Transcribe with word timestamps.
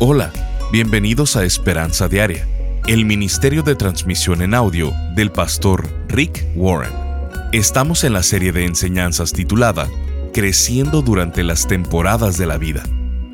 Hola, 0.00 0.32
bienvenidos 0.70 1.34
a 1.34 1.44
Esperanza 1.44 2.06
Diaria, 2.06 2.46
el 2.86 3.04
ministerio 3.04 3.64
de 3.64 3.74
transmisión 3.74 4.42
en 4.42 4.54
audio 4.54 4.92
del 5.16 5.32
pastor 5.32 5.88
Rick 6.06 6.46
Warren. 6.54 6.92
Estamos 7.52 8.04
en 8.04 8.12
la 8.12 8.22
serie 8.22 8.52
de 8.52 8.64
enseñanzas 8.64 9.32
titulada 9.32 9.88
Creciendo 10.32 11.02
durante 11.02 11.42
las 11.42 11.66
temporadas 11.66 12.38
de 12.38 12.46
la 12.46 12.58
vida. 12.58 12.84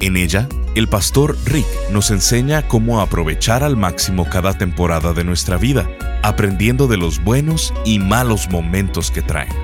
En 0.00 0.16
ella, 0.16 0.48
el 0.74 0.88
pastor 0.88 1.36
Rick 1.44 1.66
nos 1.92 2.10
enseña 2.10 2.66
cómo 2.66 3.02
aprovechar 3.02 3.62
al 3.62 3.76
máximo 3.76 4.26
cada 4.30 4.56
temporada 4.56 5.12
de 5.12 5.24
nuestra 5.24 5.58
vida, 5.58 5.86
aprendiendo 6.22 6.86
de 6.86 6.96
los 6.96 7.22
buenos 7.22 7.74
y 7.84 7.98
malos 7.98 8.48
momentos 8.48 9.10
que 9.10 9.20
traen. 9.20 9.63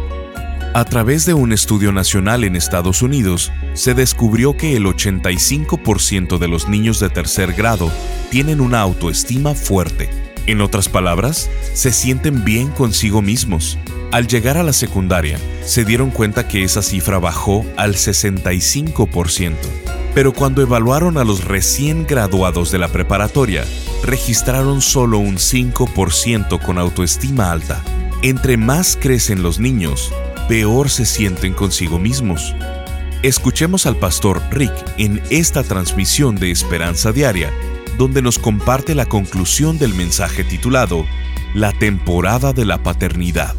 A 0.73 0.85
través 0.85 1.27
de 1.27 1.35
un 1.35 1.53
estudio 1.53 1.91
nacional 1.91 2.45
en 2.45 2.55
Estados 2.55 3.03
Unidos, 3.03 3.51
se 3.75 3.93
descubrió 3.93 4.57
que 4.57 4.77
el 4.77 4.85
85% 4.85 6.39
de 6.39 6.47
los 6.47 6.69
niños 6.69 7.01
de 7.01 7.11
tercer 7.11 7.55
grado 7.55 7.91
tienen 8.31 8.61
una 8.61 8.81
autoestima 8.81 9.57
fuerte. 9.57 10.09
En 10.47 10.61
otras 10.61 10.89
palabras, 10.89 11.51
se 11.75 11.91
sienten 11.91 12.45
bien 12.45 12.69
consigo 12.69 13.21
mismos. 13.21 13.79
Al 14.13 14.29
llegar 14.29 14.59
a 14.59 14.63
la 14.63 14.73
secundaria, 14.73 15.41
se 15.65 15.85
dieron 15.85 16.13
cuenta 16.13 16.47
que 16.47 16.63
esa 16.63 16.83
cifra 16.83 17.19
bajó 17.19 17.67
al 17.77 17.97
65%. 17.97 19.55
Pero 20.15 20.33
cuando 20.33 20.63
evaluaron 20.63 21.19
a 21.19 21.25
los 21.25 21.45
recién 21.45 22.07
graduados 22.07 22.71
de 22.71 22.79
la 22.79 22.87
preparatoria, 22.87 23.65
registraron 24.05 24.81
solo 24.83 25.19
un 25.19 25.37
5% 25.37 26.63
con 26.65 26.79
autoestima 26.79 27.51
alta. 27.51 27.83
Entre 28.23 28.57
más 28.57 28.97
crecen 29.01 29.43
los 29.43 29.59
niños, 29.59 30.13
peor 30.51 30.91
se 30.91 31.07
sienten 31.07 31.55
consigo 31.55 32.01
mismos. 32.01 32.57
Escuchemos 33.23 33.87
al 33.87 33.97
pastor 33.97 34.43
Rick 34.51 34.73
en 34.99 35.23
esta 35.31 35.63
transmisión 35.63 36.35
de 36.35 36.51
Esperanza 36.51 37.13
Diaria, 37.13 37.53
donde 37.97 38.21
nos 38.21 38.41
comparte 38.41 38.97
la 38.97 39.07
conclusión 39.07 39.79
del 39.79 39.95
mensaje 39.95 40.43
titulado 40.43 41.07
La 41.55 41.73
temporada 41.73 42.53
de 42.53 42.65
la 42.65 42.83
paternidad. 42.83 43.55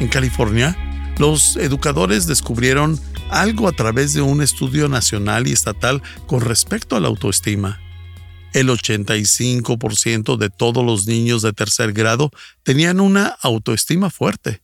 En 0.00 0.08
California, 0.08 0.76
los 1.16 1.56
educadores 1.56 2.26
descubrieron 2.26 3.00
algo 3.30 3.66
a 3.66 3.72
través 3.72 4.12
de 4.12 4.20
un 4.20 4.42
estudio 4.42 4.86
nacional 4.86 5.48
y 5.48 5.52
estatal 5.52 6.02
con 6.26 6.42
respecto 6.42 6.94
a 6.94 7.00
la 7.00 7.08
autoestima. 7.08 7.80
El 8.52 8.68
85% 8.68 10.36
de 10.36 10.50
todos 10.50 10.84
los 10.84 11.06
niños 11.06 11.40
de 11.40 11.54
tercer 11.54 11.94
grado 11.94 12.30
tenían 12.64 13.00
una 13.00 13.28
autoestima 13.40 14.10
fuerte. 14.10 14.60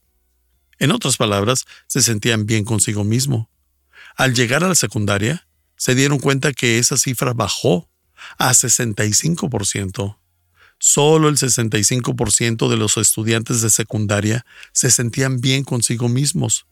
En 0.79 0.91
otras 0.91 1.17
palabras, 1.17 1.65
se 1.87 2.03
sentían 2.03 2.47
bien 2.47 2.65
consigo 2.65 3.05
mismo. 3.05 3.51
Al 4.17 4.35
llegar 4.35 4.65
a 4.65 4.69
la 4.69 4.75
secundaria, 4.75 5.47
se 5.77 5.95
dieron 5.95 6.19
cuenta 6.19 6.53
que 6.53 6.79
esa 6.79 6.97
cifra 6.97 7.33
bajó 7.33 7.89
a 8.39 8.51
65%. 8.53 10.17
Solo 10.79 11.29
el 11.29 11.37
65% 11.37 12.69
de 12.69 12.77
los 12.77 12.97
estudiantes 12.97 13.63
de 13.63 13.71
secundaria 13.71 14.45
se 14.73 14.91
sentían 14.91 15.41
bien 15.41 15.65
consigo 15.65 16.09
mismos, 16.09 16.67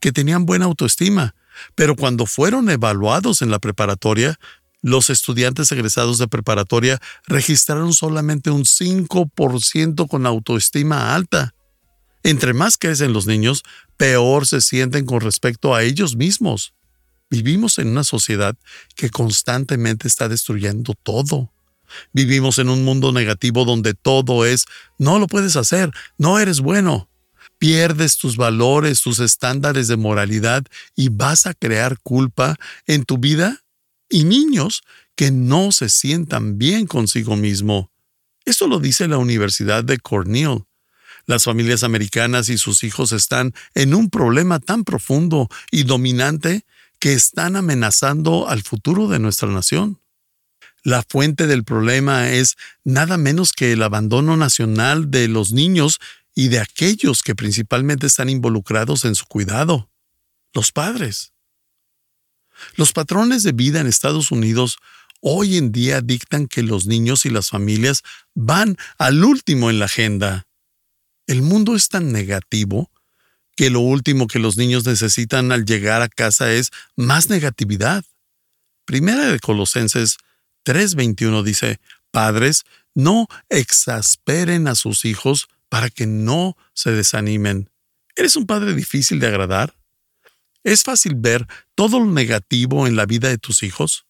que 0.00 0.12
tenían 0.12 0.44
buena 0.44 0.66
autoestima, 0.66 1.34
pero 1.74 1.96
cuando 1.96 2.26
fueron 2.26 2.68
evaluados 2.68 3.40
en 3.40 3.50
la 3.50 3.58
preparatoria, 3.58 4.38
los 4.82 5.10
estudiantes 5.10 5.72
egresados 5.72 6.18
de 6.18 6.28
preparatoria 6.28 7.00
registraron 7.26 7.92
solamente 7.92 8.50
un 8.50 8.64
5% 8.64 10.06
con 10.06 10.26
autoestima 10.26 11.14
alta. 11.14 11.55
Entre 12.26 12.54
más 12.54 12.76
crecen 12.76 13.12
los 13.12 13.28
niños, 13.28 13.62
peor 13.96 14.48
se 14.48 14.60
sienten 14.60 15.06
con 15.06 15.20
respecto 15.20 15.76
a 15.76 15.84
ellos 15.84 16.16
mismos. 16.16 16.74
Vivimos 17.30 17.78
en 17.78 17.86
una 17.86 18.02
sociedad 18.02 18.56
que 18.96 19.10
constantemente 19.10 20.08
está 20.08 20.28
destruyendo 20.28 20.94
todo. 21.04 21.52
Vivimos 22.12 22.58
en 22.58 22.68
un 22.68 22.84
mundo 22.84 23.12
negativo 23.12 23.64
donde 23.64 23.94
todo 23.94 24.44
es, 24.44 24.64
no 24.98 25.20
lo 25.20 25.28
puedes 25.28 25.54
hacer, 25.54 25.92
no 26.18 26.40
eres 26.40 26.58
bueno. 26.58 27.08
Pierdes 27.58 28.16
tus 28.16 28.36
valores, 28.36 29.02
tus 29.02 29.20
estándares 29.20 29.86
de 29.86 29.96
moralidad 29.96 30.64
y 30.96 31.10
vas 31.10 31.46
a 31.46 31.54
crear 31.54 32.00
culpa 32.00 32.56
en 32.88 33.04
tu 33.04 33.18
vida 33.18 33.60
y 34.08 34.24
niños 34.24 34.82
que 35.14 35.30
no 35.30 35.70
se 35.70 35.88
sientan 35.88 36.58
bien 36.58 36.88
consigo 36.88 37.36
mismo. 37.36 37.92
Esto 38.44 38.66
lo 38.66 38.80
dice 38.80 39.06
la 39.06 39.18
Universidad 39.18 39.84
de 39.84 39.98
Cornell. 39.98 40.64
Las 41.26 41.44
familias 41.44 41.82
americanas 41.82 42.48
y 42.48 42.56
sus 42.56 42.84
hijos 42.84 43.12
están 43.12 43.52
en 43.74 43.94
un 43.94 44.10
problema 44.10 44.60
tan 44.60 44.84
profundo 44.84 45.48
y 45.72 45.82
dominante 45.82 46.64
que 47.00 47.12
están 47.12 47.56
amenazando 47.56 48.48
al 48.48 48.62
futuro 48.62 49.08
de 49.08 49.18
nuestra 49.18 49.48
nación. 49.48 50.00
La 50.84 51.02
fuente 51.02 51.48
del 51.48 51.64
problema 51.64 52.30
es 52.30 52.56
nada 52.84 53.18
menos 53.18 53.52
que 53.52 53.72
el 53.72 53.82
abandono 53.82 54.36
nacional 54.36 55.10
de 55.10 55.26
los 55.26 55.50
niños 55.50 55.98
y 56.32 56.48
de 56.48 56.60
aquellos 56.60 57.22
que 57.22 57.34
principalmente 57.34 58.06
están 58.06 58.28
involucrados 58.28 59.04
en 59.04 59.16
su 59.16 59.26
cuidado, 59.26 59.90
los 60.52 60.70
padres. 60.70 61.32
Los 62.76 62.92
patrones 62.92 63.42
de 63.42 63.50
vida 63.52 63.80
en 63.80 63.88
Estados 63.88 64.30
Unidos 64.30 64.78
hoy 65.20 65.56
en 65.56 65.72
día 65.72 66.02
dictan 66.02 66.46
que 66.46 66.62
los 66.62 66.86
niños 66.86 67.26
y 67.26 67.30
las 67.30 67.50
familias 67.50 68.02
van 68.34 68.76
al 68.96 69.24
último 69.24 69.70
en 69.70 69.80
la 69.80 69.86
agenda. 69.86 70.46
El 71.26 71.42
mundo 71.42 71.74
es 71.74 71.88
tan 71.88 72.12
negativo 72.12 72.90
que 73.56 73.70
lo 73.70 73.80
último 73.80 74.28
que 74.28 74.38
los 74.38 74.56
niños 74.56 74.86
necesitan 74.86 75.50
al 75.50 75.64
llegar 75.64 76.02
a 76.02 76.08
casa 76.08 76.52
es 76.52 76.70
más 76.94 77.30
negatividad. 77.30 78.04
Primera 78.84 79.26
de 79.26 79.40
Colosenses 79.40 80.18
3:21 80.64 81.42
dice, 81.42 81.80
Padres, 82.12 82.64
no 82.94 83.26
exasperen 83.48 84.68
a 84.68 84.74
sus 84.74 85.04
hijos 85.04 85.48
para 85.68 85.90
que 85.90 86.06
no 86.06 86.56
se 86.74 86.92
desanimen. 86.92 87.70
¿Eres 88.14 88.36
un 88.36 88.46
padre 88.46 88.74
difícil 88.74 89.18
de 89.18 89.26
agradar? 89.26 89.74
¿Es 90.62 90.84
fácil 90.84 91.14
ver 91.16 91.46
todo 91.74 91.98
lo 91.98 92.06
negativo 92.06 92.86
en 92.86 92.96
la 92.96 93.06
vida 93.06 93.28
de 93.28 93.38
tus 93.38 93.62
hijos? 93.62 94.06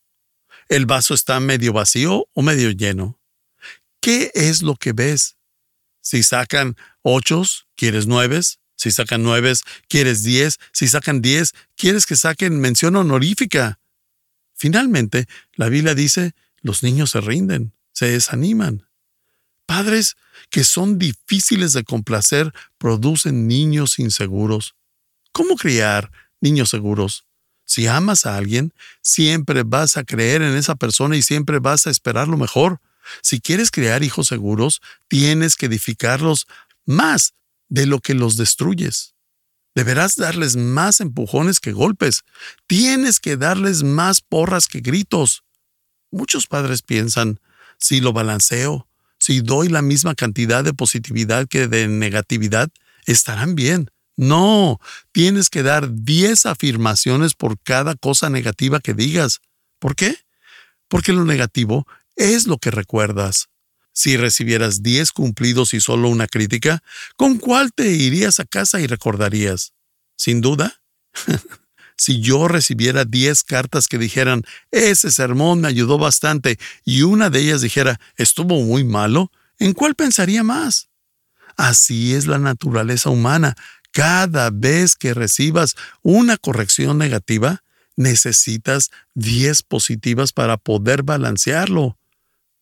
¿El 0.68 0.86
vaso 0.86 1.14
está 1.14 1.40
medio 1.40 1.72
vacío 1.72 2.28
o 2.32 2.42
medio 2.42 2.70
lleno? 2.70 3.18
¿Qué 4.00 4.30
es 4.34 4.62
lo 4.62 4.76
que 4.76 4.92
ves? 4.92 5.36
Si 6.06 6.22
sacan 6.22 6.76
ochos, 7.02 7.66
quieres 7.74 8.06
nueves. 8.06 8.60
Si 8.76 8.92
sacan 8.92 9.24
nueves, 9.24 9.62
quieres 9.88 10.22
diez. 10.22 10.60
Si 10.72 10.86
sacan 10.86 11.20
diez, 11.20 11.52
quieres 11.74 12.06
que 12.06 12.14
saquen 12.14 12.60
mención 12.60 12.94
honorífica. 12.94 13.80
Finalmente, 14.54 15.26
la 15.54 15.68
Biblia 15.68 15.96
dice, 15.96 16.36
los 16.60 16.84
niños 16.84 17.10
se 17.10 17.20
rinden, 17.20 17.72
se 17.92 18.06
desaniman. 18.06 18.86
Padres 19.66 20.16
que 20.48 20.62
son 20.62 20.96
difíciles 20.96 21.72
de 21.72 21.82
complacer 21.82 22.52
producen 22.78 23.48
niños 23.48 23.98
inseguros. 23.98 24.76
¿Cómo 25.32 25.56
criar 25.56 26.12
niños 26.40 26.68
seguros? 26.68 27.26
Si 27.64 27.88
amas 27.88 28.26
a 28.26 28.36
alguien, 28.36 28.72
siempre 29.02 29.64
vas 29.64 29.96
a 29.96 30.04
creer 30.04 30.42
en 30.42 30.54
esa 30.54 30.76
persona 30.76 31.16
y 31.16 31.22
siempre 31.22 31.58
vas 31.58 31.88
a 31.88 31.90
esperar 31.90 32.28
lo 32.28 32.36
mejor. 32.36 32.80
Si 33.22 33.40
quieres 33.40 33.70
crear 33.70 34.02
hijos 34.02 34.28
seguros, 34.28 34.80
tienes 35.08 35.56
que 35.56 35.66
edificarlos 35.66 36.46
más 36.84 37.34
de 37.68 37.86
lo 37.86 38.00
que 38.00 38.14
los 38.14 38.36
destruyes. 38.36 39.14
Deberás 39.74 40.16
darles 40.16 40.56
más 40.56 41.00
empujones 41.00 41.60
que 41.60 41.72
golpes. 41.72 42.22
Tienes 42.66 43.20
que 43.20 43.36
darles 43.36 43.82
más 43.82 44.22
porras 44.22 44.68
que 44.68 44.80
gritos. 44.80 45.44
Muchos 46.10 46.46
padres 46.46 46.80
piensan, 46.82 47.40
si 47.78 48.00
lo 48.00 48.14
balanceo, 48.14 48.88
si 49.18 49.40
doy 49.40 49.68
la 49.68 49.82
misma 49.82 50.14
cantidad 50.14 50.64
de 50.64 50.72
positividad 50.72 51.46
que 51.46 51.68
de 51.68 51.88
negatividad, 51.88 52.70
estarán 53.04 53.54
bien. 53.54 53.90
No, 54.16 54.80
tienes 55.12 55.50
que 55.50 55.62
dar 55.62 55.92
10 55.92 56.46
afirmaciones 56.46 57.34
por 57.34 57.58
cada 57.60 57.96
cosa 57.96 58.30
negativa 58.30 58.80
que 58.80 58.94
digas. 58.94 59.40
¿Por 59.78 59.94
qué? 59.94 60.16
Porque 60.88 61.12
lo 61.12 61.24
negativo 61.24 61.86
es 62.16 62.46
lo 62.46 62.58
que 62.58 62.70
recuerdas. 62.70 63.48
Si 63.92 64.16
recibieras 64.16 64.82
diez 64.82 65.12
cumplidos 65.12 65.72
y 65.72 65.80
solo 65.80 66.08
una 66.08 66.26
crítica, 66.26 66.82
¿con 67.16 67.38
cuál 67.38 67.72
te 67.72 67.92
irías 67.92 68.40
a 68.40 68.44
casa 68.44 68.80
y 68.80 68.86
recordarías? 68.86 69.72
Sin 70.16 70.40
duda. 70.40 70.82
si 71.96 72.20
yo 72.20 72.46
recibiera 72.46 73.06
diez 73.06 73.42
cartas 73.42 73.88
que 73.88 73.96
dijeran, 73.96 74.42
ese 74.70 75.10
sermón 75.10 75.62
me 75.62 75.68
ayudó 75.68 75.96
bastante, 75.96 76.58
y 76.84 77.02
una 77.02 77.30
de 77.30 77.40
ellas 77.40 77.62
dijera, 77.62 77.98
estuvo 78.16 78.60
muy 78.62 78.84
malo, 78.84 79.32
¿en 79.58 79.72
cuál 79.72 79.94
pensaría 79.94 80.42
más? 80.42 80.90
Así 81.56 82.14
es 82.14 82.26
la 82.26 82.38
naturaleza 82.38 83.08
humana. 83.08 83.56
Cada 83.92 84.50
vez 84.50 84.94
que 84.94 85.14
recibas 85.14 85.74
una 86.02 86.36
corrección 86.36 86.98
negativa, 86.98 87.62
necesitas 87.96 88.90
diez 89.14 89.62
positivas 89.62 90.34
para 90.34 90.58
poder 90.58 91.02
balancearlo 91.02 91.96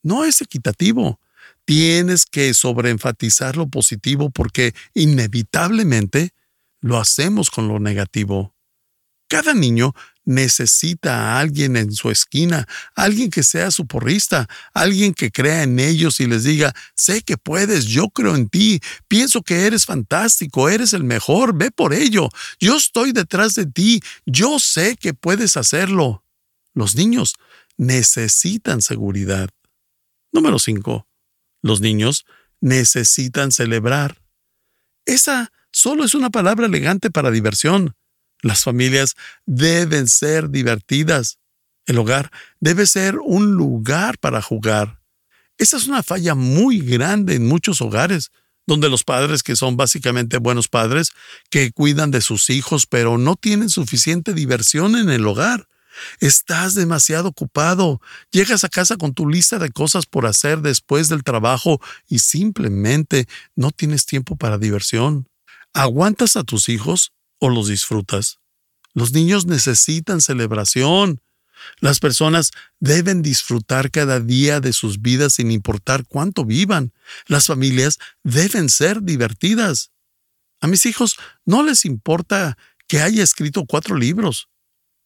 no 0.05 0.25
es 0.25 0.41
equitativo. 0.41 1.19
Tienes 1.65 2.27
que 2.27 2.55
sobreenfatizar 2.55 3.57
lo 3.57 3.67
positivo 3.67 4.31
porque 4.31 4.75
inevitablemente 4.95 6.31
lo 6.81 6.99
hacemos 6.99 7.51
con 7.51 7.67
lo 7.67 7.81
negativo. 7.81 8.55
Cada 9.29 9.55
niño 9.55 9.95
necesita 10.25 11.15
a 11.15 11.41
alguien 11.41 11.77
en 11.77 11.93
su 11.93 12.11
esquina, 12.11 12.67
alguien 12.95 13.31
que 13.31 13.43
sea 13.43 13.71
su 13.71 13.87
porrista, 13.87 14.49
alguien 14.73 15.15
que 15.15 15.31
crea 15.31 15.63
en 15.63 15.79
ellos 15.79 16.21
y 16.21 16.27
les 16.27 16.45
diga, 16.45 16.75
sé 16.95 17.23
que 17.23 17.37
puedes, 17.37 17.87
yo 17.87 18.09
creo 18.09 18.35
en 18.35 18.49
ti, 18.49 18.81
pienso 19.09 19.43
que 19.43 19.67
eres 19.67 19.87
fantástico, 19.87 20.69
eres 20.69 20.93
el 20.93 21.05
mejor, 21.05 21.57
ve 21.57 21.71
por 21.71 21.95
ello, 21.95 22.29
yo 22.59 22.77
estoy 22.77 23.13
detrás 23.13 23.55
de 23.55 23.67
ti, 23.67 24.03
yo 24.27 24.59
sé 24.59 24.97
que 24.97 25.15
puedes 25.15 25.57
hacerlo. 25.57 26.25
Los 26.75 26.95
niños 26.97 27.35
necesitan 27.77 28.83
seguridad. 28.83 29.51
Número 30.35 30.59
5. 30.59 31.07
Los 31.63 31.81
niños 31.81 32.27
necesitan 32.61 33.53
celebrar. 33.53 34.21
Esa 35.07 35.53
solo 35.71 36.05
es 36.05 36.15
una 36.15 36.31
palabra 36.31 36.67
elegante 36.67 37.11
para 37.11 37.31
diversión. 37.31 37.95
Las 38.43 38.65
familias 38.65 39.15
deben 39.47 40.09
ser 40.09 40.51
divertidas. 40.51 41.39
El 41.87 41.99
hogar 41.99 42.33
debe 42.59 42.87
ser 42.87 43.19
un 43.21 43.53
lugar 43.53 44.19
para 44.19 44.43
jugar. 44.43 45.01
Esa 45.57 45.77
es 45.77 45.87
una 45.87 46.03
falla 46.03 46.35
muy 46.35 46.81
grande 46.81 47.37
en 47.37 47.47
muchos 47.47 47.81
hogares, 47.81 48.33
donde 48.67 48.91
los 48.91 49.05
padres 49.05 49.45
que 49.45 49.55
son 49.55 49.77
básicamente 49.77 50.39
buenos 50.39 50.67
padres, 50.67 51.13
que 51.49 51.71
cuidan 51.71 52.11
de 52.11 52.21
sus 52.21 52.51
hijos, 52.51 52.87
pero 52.87 53.19
no 53.19 53.37
tienen 53.37 53.69
suficiente 53.69 54.33
diversión 54.33 54.97
en 54.97 55.11
el 55.11 55.25
hogar. 55.29 55.69
Estás 56.21 56.75
demasiado 56.75 57.29
ocupado. 57.29 58.01
Llegas 58.31 58.65
a 58.65 58.69
casa 58.69 58.97
con 58.97 59.15
tu 59.15 59.29
lista 59.29 59.59
de 59.59 59.71
cosas 59.71 60.07
por 60.07 60.27
hacer 60.27 60.61
después 60.61 61.09
del 61.09 61.25
trabajo 61.25 61.81
y 62.09 62.21
simplemente 62.21 63.27
no 63.55 63.71
tienes 63.71 64.07
tiempo 64.07 64.37
para 64.37 64.59
diversión. 64.59 65.29
¿Aguantas 65.73 66.37
a 66.37 66.45
tus 66.45 66.69
hijos 66.69 67.13
o 67.39 67.49
los 67.49 67.69
disfrutas? 67.69 68.39
Los 68.93 69.13
niños 69.13 69.47
necesitan 69.47 70.21
celebración. 70.21 71.21
Las 71.81 71.99
personas 71.99 72.51
deben 72.79 73.23
disfrutar 73.23 73.91
cada 73.91 74.21
día 74.21 74.61
de 74.61 74.73
sus 74.73 75.03
vidas 75.03 75.35
sin 75.35 75.51
importar 75.51 76.05
cuánto 76.07 76.45
vivan. 76.45 76.93
Las 77.27 77.47
familias 77.47 77.99
deben 78.23 78.69
ser 78.69 79.03
divertidas. 79.03 79.91
A 80.61 80.67
mis 80.67 80.87
hijos 80.87 81.17
no 81.45 81.63
les 81.63 81.85
importa 81.85 82.57
que 82.87 83.01
haya 83.01 83.23
escrito 83.23 83.67
cuatro 83.67 83.97
libros. 83.97 84.49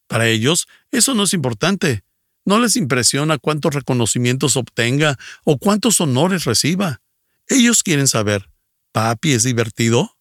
Para 0.06 0.26
ellos 0.28 0.68
eso 0.90 1.14
no 1.14 1.24
es 1.24 1.34
importante. 1.34 2.04
No 2.44 2.58
les 2.58 2.76
impresiona 2.76 3.38
cuántos 3.38 3.74
reconocimientos 3.74 4.56
obtenga 4.56 5.18
o 5.44 5.58
cuántos 5.58 6.00
honores 6.00 6.44
reciba. 6.44 7.02
Ellos 7.46 7.82
quieren 7.82 8.08
saber, 8.08 8.50
¿papi 8.92 9.32
es 9.32 9.42
divertido? 9.42 10.16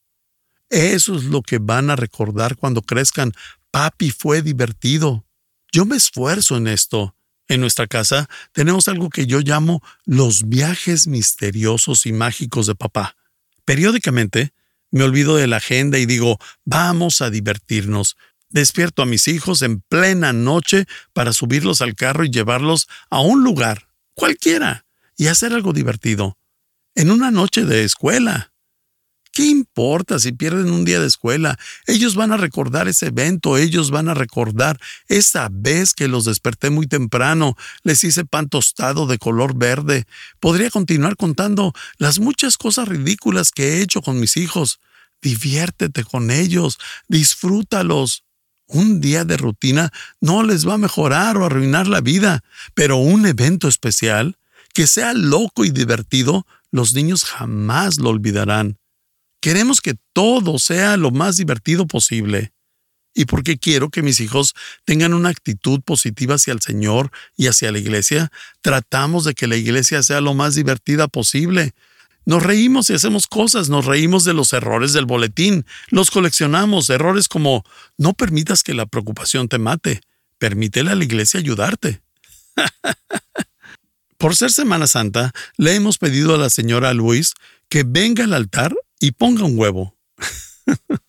Eso 0.69 1.16
es 1.16 1.24
lo 1.24 1.42
que 1.42 1.60
van 1.60 1.90
a 1.90 1.96
recordar 1.96 2.58
cuando 2.58 2.81
crezcan. 2.81 3.31
Papi 3.72 4.12
fue 4.12 4.42
divertido. 4.42 5.25
Yo 5.72 5.86
me 5.86 5.96
esfuerzo 5.96 6.58
en 6.58 6.68
esto. 6.68 7.16
En 7.48 7.62
nuestra 7.62 7.88
casa 7.88 8.30
tenemos 8.52 8.90
algo 8.90 9.10
que 9.10 9.25
yo 9.25 9.40
llamo 9.40 9.81
los 10.06 10.50
viajes 10.50 11.08
misteriosos 11.08 12.06
y 12.06 12.12
mágicos 12.12 12.68
de 12.68 12.75
papá. 12.75 13.16
Periódicamente 13.63 14.54
me 14.92 15.04
olvido 15.04 15.38
de 15.38 15.48
la 15.48 15.58
agenda 15.58 15.98
y 15.98 16.06
digo, 16.06 16.40
vamos 16.66 17.22
a 17.22 17.30
divertirnos. 17.30 18.18
Despierto 18.50 19.02
a 19.02 19.06
mis 19.06 19.28
hijos 19.28 19.62
en 19.62 19.82
plena 19.82 20.32
noche 20.34 20.86
para 21.14 21.34
subirlos 21.34 21.82
al 21.82 21.96
carro 21.96 22.24
y 22.24 22.30
llevarlos 22.30 22.88
a 23.10 23.20
un 23.20 23.44
lugar, 23.44 23.90
cualquiera, 24.14 24.86
y 25.18 25.28
hacer 25.28 25.54
algo 25.54 25.74
divertido. 25.74 26.38
En 26.96 27.12
una 27.12 27.30
noche 27.30 27.66
de 27.66 27.84
escuela. 27.84 28.52
¿Qué 29.38 29.46
importa 29.46 30.18
si 30.18 30.32
pierden 30.32 30.72
un 30.72 30.84
día 30.84 31.00
de 31.00 31.06
escuela? 31.06 31.60
Ellos 31.86 32.16
van 32.16 32.32
a 32.32 32.38
recordar 32.38 32.88
ese 32.88 33.08
evento, 33.08 33.58
ellos 33.58 33.92
van 33.92 34.10
a 34.10 34.16
recordar 34.16 34.80
esa 35.10 35.50
vez 35.52 35.94
que 35.94 36.08
los 36.08 36.26
desperté 36.26 36.72
muy 36.72 36.88
temprano, 36.88 37.56
les 37.84 38.04
hice 38.04 38.26
pan 38.26 38.50
tostado 38.50 39.06
de 39.06 39.20
color 39.20 39.56
verde. 39.56 40.06
Podría 40.40 40.72
continuar 40.72 41.18
contando 41.18 41.74
las 42.00 42.18
muchas 42.18 42.58
cosas 42.58 42.88
ridículas 42.88 43.52
que 43.52 43.74
he 43.74 43.82
hecho 43.82 44.02
con 44.02 44.20
mis 44.20 44.38
hijos. 44.38 44.80
Diviértete 45.22 46.04
con 46.04 46.32
ellos, 46.32 46.80
disfrútalos. 47.08 48.24
Un 48.68 49.00
día 49.00 49.24
de 49.24 49.38
rutina 49.38 49.92
no 50.19 50.44
les 50.44 50.68
va 50.68 50.74
a 50.74 50.78
mejorar 50.78 51.38
o 51.38 51.46
arruinar 51.46 51.88
la 51.88 52.02
vida, 52.02 52.44
pero 52.74 52.98
un 52.98 53.25
evento 53.25 53.68
especial, 53.68 54.38
que 54.74 54.88
sea 54.88 55.14
loco 55.14 55.64
y 55.64 55.72
divertido, 55.72 56.46
los 56.72 56.94
niños 56.94 57.24
jamás 57.24 57.98
lo 57.98 58.10
olvidarán. 58.10 58.78
Queremos 59.42 59.81
que 59.81 59.96
todo 60.14 60.60
sea 60.60 60.98
lo 60.98 61.12
más 61.12 61.38
divertido 61.38 61.88
posible. 61.88 62.54
Y 63.14 63.25
porque 63.25 63.58
quiero 63.58 63.90
que 63.90 64.04
mis 64.04 64.19
hijos 64.19 64.54
tengan 64.86 65.13
una 65.13 65.30
actitud 65.30 65.81
positiva 65.81 66.36
hacia 66.36 66.54
el 66.54 66.62
Señor 66.62 67.12
y 67.36 67.48
hacia 67.48 67.72
la 67.72 67.80
iglesia, 67.80 68.31
tratamos 68.62 69.24
de 69.24 69.34
que 69.34 69.48
la 69.48 69.56
iglesia 69.56 70.04
sea 70.04 70.22
lo 70.22 70.34
más 70.34 70.54
divertida 70.54 71.08
posible, 71.08 71.74
nos 72.27 72.44
reímos 72.44 72.89
y 72.89 72.94
hacemos 72.94 73.25
cosas, 73.25 73.69
nos 73.69 73.85
reímos 73.85 74.25
de 74.25 74.33
los 74.33 74.51
errores 74.51 74.91
del 74.91 75.06
boletín, 75.06 75.65
los 75.88 76.12
coleccionamos, 76.12 76.89
errores 76.89 77.29
como 77.29 77.63
no 77.97 78.13
permitas 78.13 78.63
que 78.63 78.74
la 78.74 78.85
preocupación 78.85 79.47
te 79.47 79.59
mate, 79.59 80.01
permítele 80.38 80.91
a 80.91 80.95
la 80.95 81.06
iglesia 81.06 81.39
ayudarte. 81.39 82.01
Por 84.18 84.35
ser 84.35 84.51
Semana 84.51 84.88
Santa, 84.88 85.31
le 85.56 85.75
hemos 85.75 86.00
pedido 86.00 86.35
a 86.35 86.38
la 86.38 86.50
señora 86.50 86.94
Luis 86.94 87.33
que 87.69 87.83
venga 87.88 88.25
al 88.25 88.33
altar 88.33 88.75
y 89.00 89.12
ponga 89.12 89.45
un 89.45 89.57
huevo. 89.57 89.95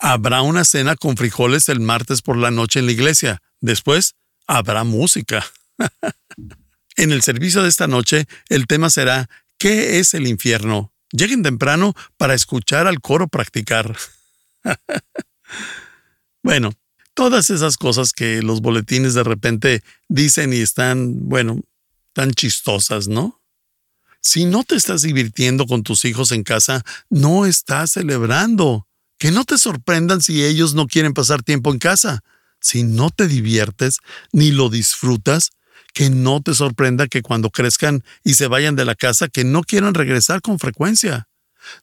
habrá 0.00 0.42
una 0.42 0.64
cena 0.64 0.96
con 0.96 1.16
frijoles 1.16 1.68
el 1.68 1.78
martes 1.78 2.22
por 2.22 2.36
la 2.36 2.50
noche 2.50 2.80
en 2.80 2.86
la 2.86 2.92
iglesia. 2.92 3.40
Después, 3.60 4.16
habrá 4.48 4.82
música. 4.82 5.46
en 6.96 7.12
el 7.12 7.22
servicio 7.22 7.62
de 7.62 7.68
esta 7.68 7.86
noche, 7.86 8.26
el 8.48 8.66
tema 8.66 8.90
será 8.90 9.30
¿Qué 9.62 10.00
es 10.00 10.12
el 10.14 10.26
infierno? 10.26 10.92
Lleguen 11.12 11.44
temprano 11.44 11.94
para 12.16 12.34
escuchar 12.34 12.88
al 12.88 13.00
coro 13.00 13.28
practicar. 13.28 13.96
bueno, 16.42 16.72
todas 17.14 17.48
esas 17.48 17.76
cosas 17.76 18.12
que 18.12 18.42
los 18.42 18.60
boletines 18.60 19.14
de 19.14 19.22
repente 19.22 19.84
dicen 20.08 20.52
y 20.52 20.56
están, 20.56 21.28
bueno, 21.28 21.60
tan 22.12 22.32
chistosas, 22.32 23.06
¿no? 23.06 23.40
Si 24.20 24.46
no 24.46 24.64
te 24.64 24.74
estás 24.74 25.02
divirtiendo 25.02 25.66
con 25.66 25.84
tus 25.84 26.04
hijos 26.06 26.32
en 26.32 26.42
casa, 26.42 26.84
no 27.08 27.46
estás 27.46 27.92
celebrando. 27.92 28.88
Que 29.16 29.30
no 29.30 29.44
te 29.44 29.58
sorprendan 29.58 30.22
si 30.22 30.42
ellos 30.42 30.74
no 30.74 30.88
quieren 30.88 31.14
pasar 31.14 31.44
tiempo 31.44 31.70
en 31.70 31.78
casa. 31.78 32.24
Si 32.60 32.82
no 32.82 33.10
te 33.10 33.28
diviertes 33.28 33.98
ni 34.32 34.50
lo 34.50 34.70
disfrutas, 34.70 35.52
que 35.92 36.10
no 36.10 36.40
te 36.40 36.54
sorprenda 36.54 37.06
que 37.06 37.22
cuando 37.22 37.50
crezcan 37.50 38.02
y 38.24 38.34
se 38.34 38.46
vayan 38.46 38.76
de 38.76 38.84
la 38.84 38.94
casa 38.94 39.28
que 39.28 39.44
no 39.44 39.62
quieran 39.62 39.94
regresar 39.94 40.40
con 40.40 40.58
frecuencia. 40.58 41.28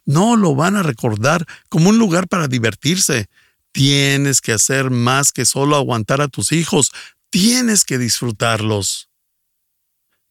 No 0.05 0.35
lo 0.35 0.55
van 0.55 0.75
a 0.75 0.83
recordar 0.83 1.45
como 1.69 1.89
un 1.89 1.97
lugar 1.97 2.27
para 2.27 2.47
divertirse. 2.47 3.27
Tienes 3.71 4.41
que 4.41 4.51
hacer 4.51 4.89
más 4.89 5.31
que 5.31 5.45
solo 5.45 5.75
aguantar 5.75 6.21
a 6.21 6.27
tus 6.27 6.51
hijos. 6.51 6.91
Tienes 7.29 7.85
que 7.85 7.97
disfrutarlos. 7.97 9.09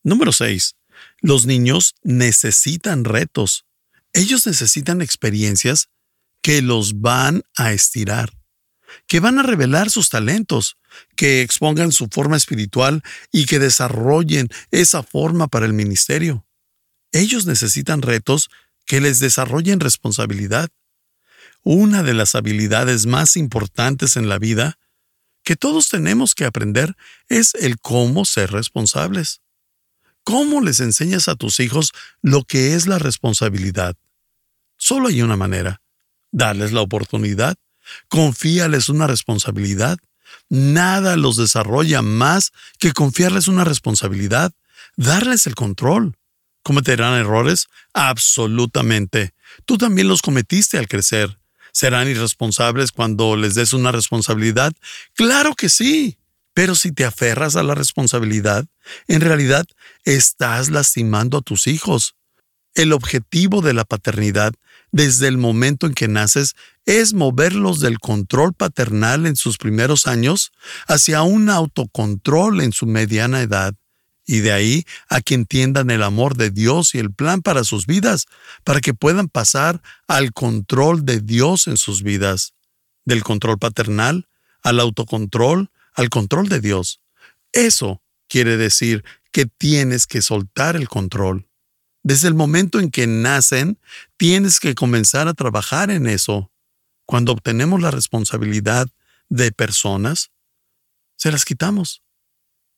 Número 0.02 0.33
6. 0.33 0.75
Los 1.21 1.47
niños 1.47 1.95
necesitan 2.02 3.05
retos. 3.05 3.64
Ellos 4.12 4.47
necesitan 4.47 5.00
experiencias 5.00 5.88
que 6.43 6.62
los 6.62 7.00
van 7.00 7.43
a 7.57 7.73
estirar 7.73 8.38
que 9.07 9.21
van 9.21 9.38
a 9.38 9.43
revelar 9.43 9.91
sus 9.91 10.09
talentos, 10.09 10.77
que 11.16 11.42
expongan 11.42 11.92
su 11.92 12.09
forma 12.11 12.37
espiritual 12.37 13.02
y 13.33 13.47
que 13.47 13.59
desarrollen 13.59 14.49
esa 14.71 15.02
forma 15.02 15.49
para 15.49 15.66
el 15.66 15.73
ministerio. 15.73 16.47
Ellos 17.12 17.47
necesitan 17.47 18.02
retos 18.02 18.50
que 18.87 19.00
les 19.00 19.18
desarrollen 19.18 19.80
responsabilidad. 19.80 20.68
Una 21.62 22.02
de 22.02 22.14
las 22.14 22.35
habilidades 22.35 23.07
más 23.07 23.37
importantes 23.37 24.16
en 24.16 24.28
la 24.28 24.38
vida 24.38 24.78
que 25.42 25.57
todos 25.57 25.88
tenemos 25.88 26.35
que 26.35 26.45
aprender 26.45 26.97
es 27.28 27.54
el 27.54 27.78
cómo 27.78 28.25
ser 28.25 28.52
responsables. 28.52 29.40
¿Cómo 30.25 30.61
les 30.61 30.80
enseñas 30.80 31.28
a 31.28 31.37
tus 31.37 31.59
hijos 31.61 31.92
lo 32.21 32.45
que 32.45 32.75
es 32.75 32.87
la 32.87 32.99
responsabilidad? 32.99 33.97
Solo 34.76 35.09
hay 35.09 35.23
una 35.23 35.37
manera, 35.37 35.80
darles 36.30 36.73
la 36.73 36.83
oportunidad 36.83 37.57
Confíales 38.09 38.88
una 38.88 39.07
responsabilidad. 39.07 39.99
Nada 40.49 41.17
los 41.17 41.37
desarrolla 41.37 42.02
más 42.02 42.52
que 42.78 42.93
confiarles 42.93 43.49
una 43.49 43.64
responsabilidad, 43.64 44.52
darles 44.97 45.47
el 45.47 45.55
control. 45.55 46.17
¿Cometerán 46.62 47.14
errores? 47.14 47.69
Absolutamente. 47.93 49.35
Tú 49.64 49.78
también 49.78 50.09
los 50.09 50.23
cometiste 50.23 50.78
al 50.78 50.88
crecer. 50.88 51.38
¿Serán 51.73 52.09
irresponsables 52.09 52.93
cuando 52.93 53.37
les 53.37 53.55
des 53.55 53.73
una 53.73 53.93
responsabilidad? 53.93 54.73
Claro 55.14 55.55
que 55.55 55.69
sí. 55.69 56.19
Pero 56.55 56.75
si 56.75 56.90
te 56.90 57.05
aferras 57.05 57.55
a 57.55 57.62
la 57.62 57.75
responsabilidad, 57.75 58.67
en 59.07 59.21
realidad 59.21 59.64
estás 60.05 60.71
lastimando 60.71 61.38
a 61.38 61.43
tus 61.43 61.69
hijos. 61.69 62.17
El 62.75 62.93
objetivo 62.93 63.61
de 63.62 63.75
la 63.75 63.85
paternidad 63.85 64.55
desde 64.92 65.28
el 65.28 65.38
momento 65.38 65.87
en 65.87 65.95
que 65.95 66.09
naces 66.09 66.54
es 66.87 67.12
moverlos 67.14 67.80
del 67.80 67.99
control 67.99 68.54
paternal 68.54 69.26
en 69.26 69.37
sus 69.37 69.59
primeros 69.59 70.07
años 70.07 70.52
hacia 70.87 71.23
un 71.23 71.50
autocontrol 71.50 72.61
en 72.61 72.73
su 72.73 72.87
mediana 72.87 73.42
edad, 73.42 73.75
y 74.26 74.40
de 74.40 74.52
ahí 74.52 74.85
a 75.09 75.21
que 75.21 75.35
entiendan 75.35 75.90
el 75.90 76.02
amor 76.02 76.37
de 76.37 76.50
Dios 76.50 76.95
y 76.95 76.99
el 76.99 77.12
plan 77.12 77.42
para 77.42 77.64
sus 77.64 77.87
vidas, 77.87 78.26
para 78.62 78.80
que 78.80 78.95
puedan 78.95 79.28
pasar 79.28 79.83
al 80.07 80.33
control 80.33 81.04
de 81.04 81.21
Dios 81.21 81.66
en 81.66 81.76
sus 81.76 82.02
vidas, 82.02 82.54
del 83.04 83.25
control 83.25 83.59
paternal 83.59 84.28
al 84.62 84.80
autocontrol, 84.80 85.71
al 85.95 86.11
control 86.11 86.49
de 86.49 86.61
Dios. 86.61 87.00
Eso 87.52 88.02
quiere 88.28 88.57
decir 88.57 89.04
que 89.33 89.47
tienes 89.47 90.07
que 90.07 90.23
soltar 90.23 90.76
el 90.76 90.88
control. 90.88 91.48
Desde 92.09 92.27
el 92.27 92.33
momento 92.33 92.81
en 92.81 92.91
que 92.91 93.07
nacen, 93.07 93.79
tienes 94.17 94.61
que 94.61 94.75
comenzar 94.75 95.29
a 95.29 95.35
trabajar 95.35 95.91
en 95.91 96.07
eso. 96.07 96.50
Cuando 97.05 97.33
obtenemos 97.33 97.83
la 97.83 97.91
responsabilidad 97.91 98.88
de 99.29 99.53
personas, 99.53 100.31
se 101.19 101.31
las 101.31 101.45
quitamos. 101.45 102.03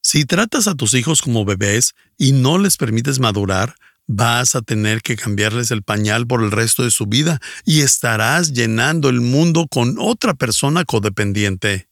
Si 0.03 0.25
tratas 0.25 0.67
a 0.67 0.75
tus 0.75 0.95
hijos 0.95 1.23
como 1.23 1.45
bebés 1.45 1.95
y 2.19 2.33
no 2.33 2.59
les 2.59 2.77
permites 2.77 3.21
madurar, 3.21 3.77
vas 4.09 4.57
a 4.57 4.63
tener 4.63 5.01
que 5.01 5.15
cambiarles 5.15 5.71
el 5.71 5.85
pañal 5.85 6.27
por 6.27 6.43
el 6.43 6.51
resto 6.51 6.83
de 6.83 6.91
su 6.91 7.07
vida 7.07 7.39
y 7.65 7.83
estarás 7.83 8.53
llenando 8.53 9.11
el 9.11 9.21
mundo 9.21 9.69
con 9.71 9.95
otra 10.01 10.35
persona 10.35 10.85
codependiente. 10.85 11.89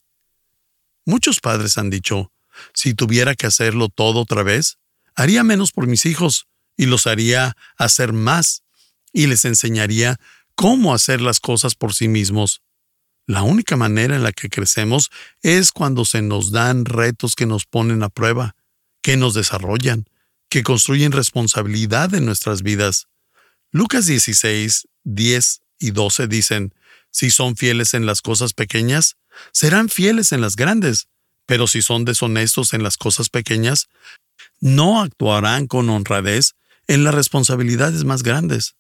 Muchos 1.05 1.39
padres 1.39 1.79
han 1.79 1.89
dicho, 1.89 2.33
si 2.75 2.95
tuviera 2.95 3.37
que 3.37 3.47
hacerlo 3.47 3.91
todo 3.91 4.23
otra 4.23 4.43
vez, 4.43 4.79
haría 5.15 5.45
menos 5.45 5.71
por 5.71 5.87
mis 5.87 6.05
hijos 6.05 6.49
y 6.79 6.87
los 6.87 7.07
haría 7.07 7.57
hacer 7.77 8.15
más 8.15 8.63
y 9.13 9.27
les 9.27 9.45
enseñaría 9.45 10.19
cómo 10.55 10.95
hacer 10.95 11.21
las 11.21 11.41
cosas 11.41 11.75
por 11.75 11.93
sí 11.93 12.09
mismos. 12.09 12.63
La 13.27 13.43
única 13.43 13.77
manera 13.77 14.17
en 14.17 14.23
la 14.23 14.33
que 14.33 14.49
crecemos 14.49 15.11
es 15.43 15.73
cuando 15.73 16.07
se 16.07 16.23
nos 16.23 16.51
dan 16.51 16.87
retos 16.87 17.35
que 17.35 17.45
nos 17.45 17.67
ponen 17.67 18.03
a 18.03 18.09
prueba, 18.09 18.57
que 19.03 19.19
nos 19.19 19.35
desarrollan, 19.35 20.07
que 20.49 20.63
construyen 20.63 21.13
responsabilidad 21.13 22.15
en 22.15 22.25
nuestras 22.25 22.63
vidas. 22.63 23.09
Lucas 23.71 24.07
16, 24.07 24.89
10 25.05 25.61
y 25.81 25.91
12 25.91 26.27
dicen, 26.27 26.75
si 27.11 27.31
son 27.31 27.57
fieles 27.57 27.93
en 27.93 28.07
las 28.07 28.23
cosas 28.23 28.55
pequeñas, 28.55 29.17
serán 29.53 29.89
fieles 29.89 30.33
en 30.33 30.41
las 30.41 30.57
grandes, 30.57 31.09
pero 31.45 31.67
si 31.67 31.83
son 31.83 32.05
deshonestos 32.05 32.73
en 32.73 32.83
las 32.83 32.97
cosas 32.97 33.31
pequeñas, 33.31 33.89
no 34.61 35.03
actuarán 35.03 35.67
con 35.67 35.91
honradez 35.91 36.55
en 36.89 37.05
las 37.05 37.15
responsabilidades 37.15 38.03
más 38.05 38.25
grandes. 38.25 38.75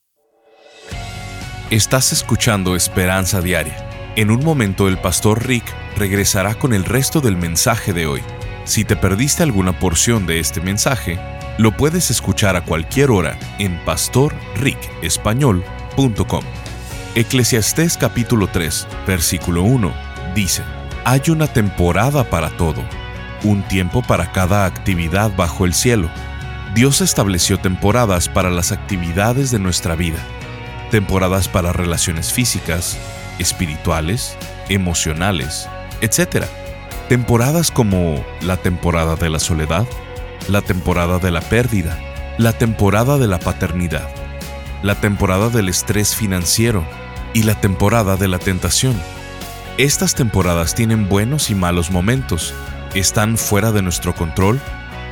Estás 1.71 2.13
escuchando 2.13 2.75
Esperanza 2.75 3.43
Diaria. 3.43 3.77
En 4.17 4.31
un 4.31 4.43
momento 4.43 4.89
el 4.89 4.97
pastor 4.99 5.47
Rick 5.47 5.67
regresará 5.97 6.55
con 6.55 6.73
el 6.73 6.85
resto 6.85 7.21
del 7.21 7.37
mensaje 7.37 7.93
de 7.93 8.07
hoy. 8.07 8.23
Si 8.65 8.85
te 8.85 8.97
perdiste 8.97 9.43
alguna 9.43 9.79
porción 9.79 10.25
de 10.27 10.41
este 10.41 10.63
mensaje, 10.63 11.21
lo 11.59 11.77
puedes 11.77 12.11
escuchar 12.11 12.57
a 12.57 12.65
cualquier 12.65 13.11
hora 13.11 13.39
en 13.59 13.79
pastorricespañol.com. 13.85 16.45
Eclesiastés 17.15 17.99
capítulo 17.99 18.49
3, 18.49 18.87
versículo 19.07 19.63
1 19.63 19.93
dice, 20.35 20.63
Hay 21.05 21.21
una 21.29 21.53
temporada 21.53 22.31
para 22.31 22.49
todo, 22.57 22.83
un 23.45 23.63
tiempo 23.69 24.01
para 24.03 24.33
cada 24.33 24.65
actividad 24.65 25.31
bajo 25.37 25.67
el 25.67 25.75
cielo 25.75 26.09
Dios 26.79 27.01
estableció 27.01 27.59
temporadas 27.59 28.29
para 28.29 28.51
las 28.51 28.71
actividades 28.71 29.51
de 29.51 29.59
nuestra 29.59 29.97
vida, 29.97 30.21
temporadas 30.93 31.49
para 31.49 31.73
relaciones 31.73 32.33
físicas, 32.33 32.97
espirituales, 33.41 34.37
emocionales, 34.69 35.69
etc. 36.03 36.45
Temporadas 37.09 37.73
como 37.73 38.25
la 38.43 38.59
temporada 38.59 39.17
de 39.17 39.29
la 39.29 39.41
soledad, 39.41 39.89
la 40.47 40.63
temporada 40.63 41.19
de 41.19 41.33
la 41.33 41.41
pérdida, 41.41 41.99
la 42.39 42.53
temporada 42.53 43.19
de 43.19 43.27
la 43.27 43.41
paternidad, 43.41 44.09
la 44.85 44.95
temporada 44.95 45.49
del 45.49 45.69
estrés 45.69 46.15
financiero 46.15 46.87
y 47.35 47.43
la 47.43 47.61
temporada 47.61 48.17
de 48.17 48.29
la 48.29 48.39
tentación. 48.39 48.95
Estas 49.79 50.15
temporadas 50.15 50.77
tienen 50.77 51.09
buenos 51.09 51.51
y 51.51 51.57
malos 51.57 51.91
momentos, 51.91 52.55
están 52.95 53.37
fuera 53.37 53.73
de 53.73 53.83
nuestro 53.83 54.15
control 54.15 54.61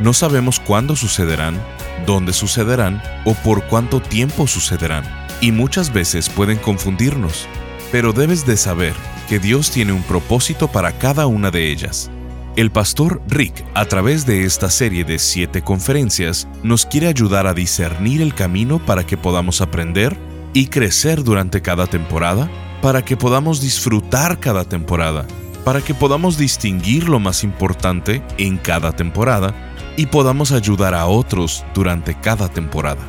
no 0.00 0.12
sabemos 0.12 0.61
cuándo 0.61 0.97
sucederán, 0.97 1.61
dónde 2.07 2.33
sucederán 2.33 3.03
o 3.25 3.35
por 3.35 3.65
cuánto 3.65 4.00
tiempo 4.00 4.47
sucederán, 4.47 5.05
y 5.41 5.53
muchas 5.53 5.93
veces 5.93 6.29
pueden 6.29 6.59
confundirnos, 6.59 7.47
pero 7.93 8.12
debes 8.12 8.47
de 8.47 8.57
saber 8.57 8.95
que 9.29 9.38
Dios 9.38 9.71
tiene 9.71 9.93
un 9.93 10.03
propósito 10.03 10.69
para 10.69 10.93
cada 10.93 11.26
una 11.26 11.50
de 11.50 11.71
ellas. 11.71 12.11
El 12.57 12.71
pastor 12.71 13.21
Rick, 13.29 13.65
a 13.75 13.85
través 13.85 14.25
de 14.25 14.45
esta 14.45 14.71
serie 14.71 15.05
de 15.05 15.19
siete 15.19 15.62
conferencias, 15.62 16.49
nos 16.62 16.87
quiere 16.87 17.07
ayudar 17.07 17.47
a 17.47 17.53
discernir 17.53 18.23
el 18.23 18.35
camino 18.35 18.79
para 18.79 19.05
que 19.05 19.19
podamos 19.19 19.61
aprender 19.61 20.17
y 20.55 20.69
crecer 20.69 21.23
durante 21.23 21.61
cada 21.61 21.87
temporada, 21.87 22.50
para 22.81 23.05
que 23.05 23.17
podamos 23.17 23.61
disfrutar 23.61 24.41
cada 24.41 24.65
temporada, 24.65 25.26
para 25.65 25.83
que 25.83 25.93
podamos 25.93 26.38
distinguir 26.38 27.11
lo 27.11 27.19
más 27.19 27.45
importante 27.45 28.23
en 28.38 28.57
cada 28.57 28.93
temporada 28.93 29.55
y 29.97 30.07
podamos 30.07 30.53
ayudar 30.53 30.95
a 30.95 31.07
otros 31.07 31.65
durante 31.75 32.15
cada 32.15 32.49
temporada. 32.49 33.03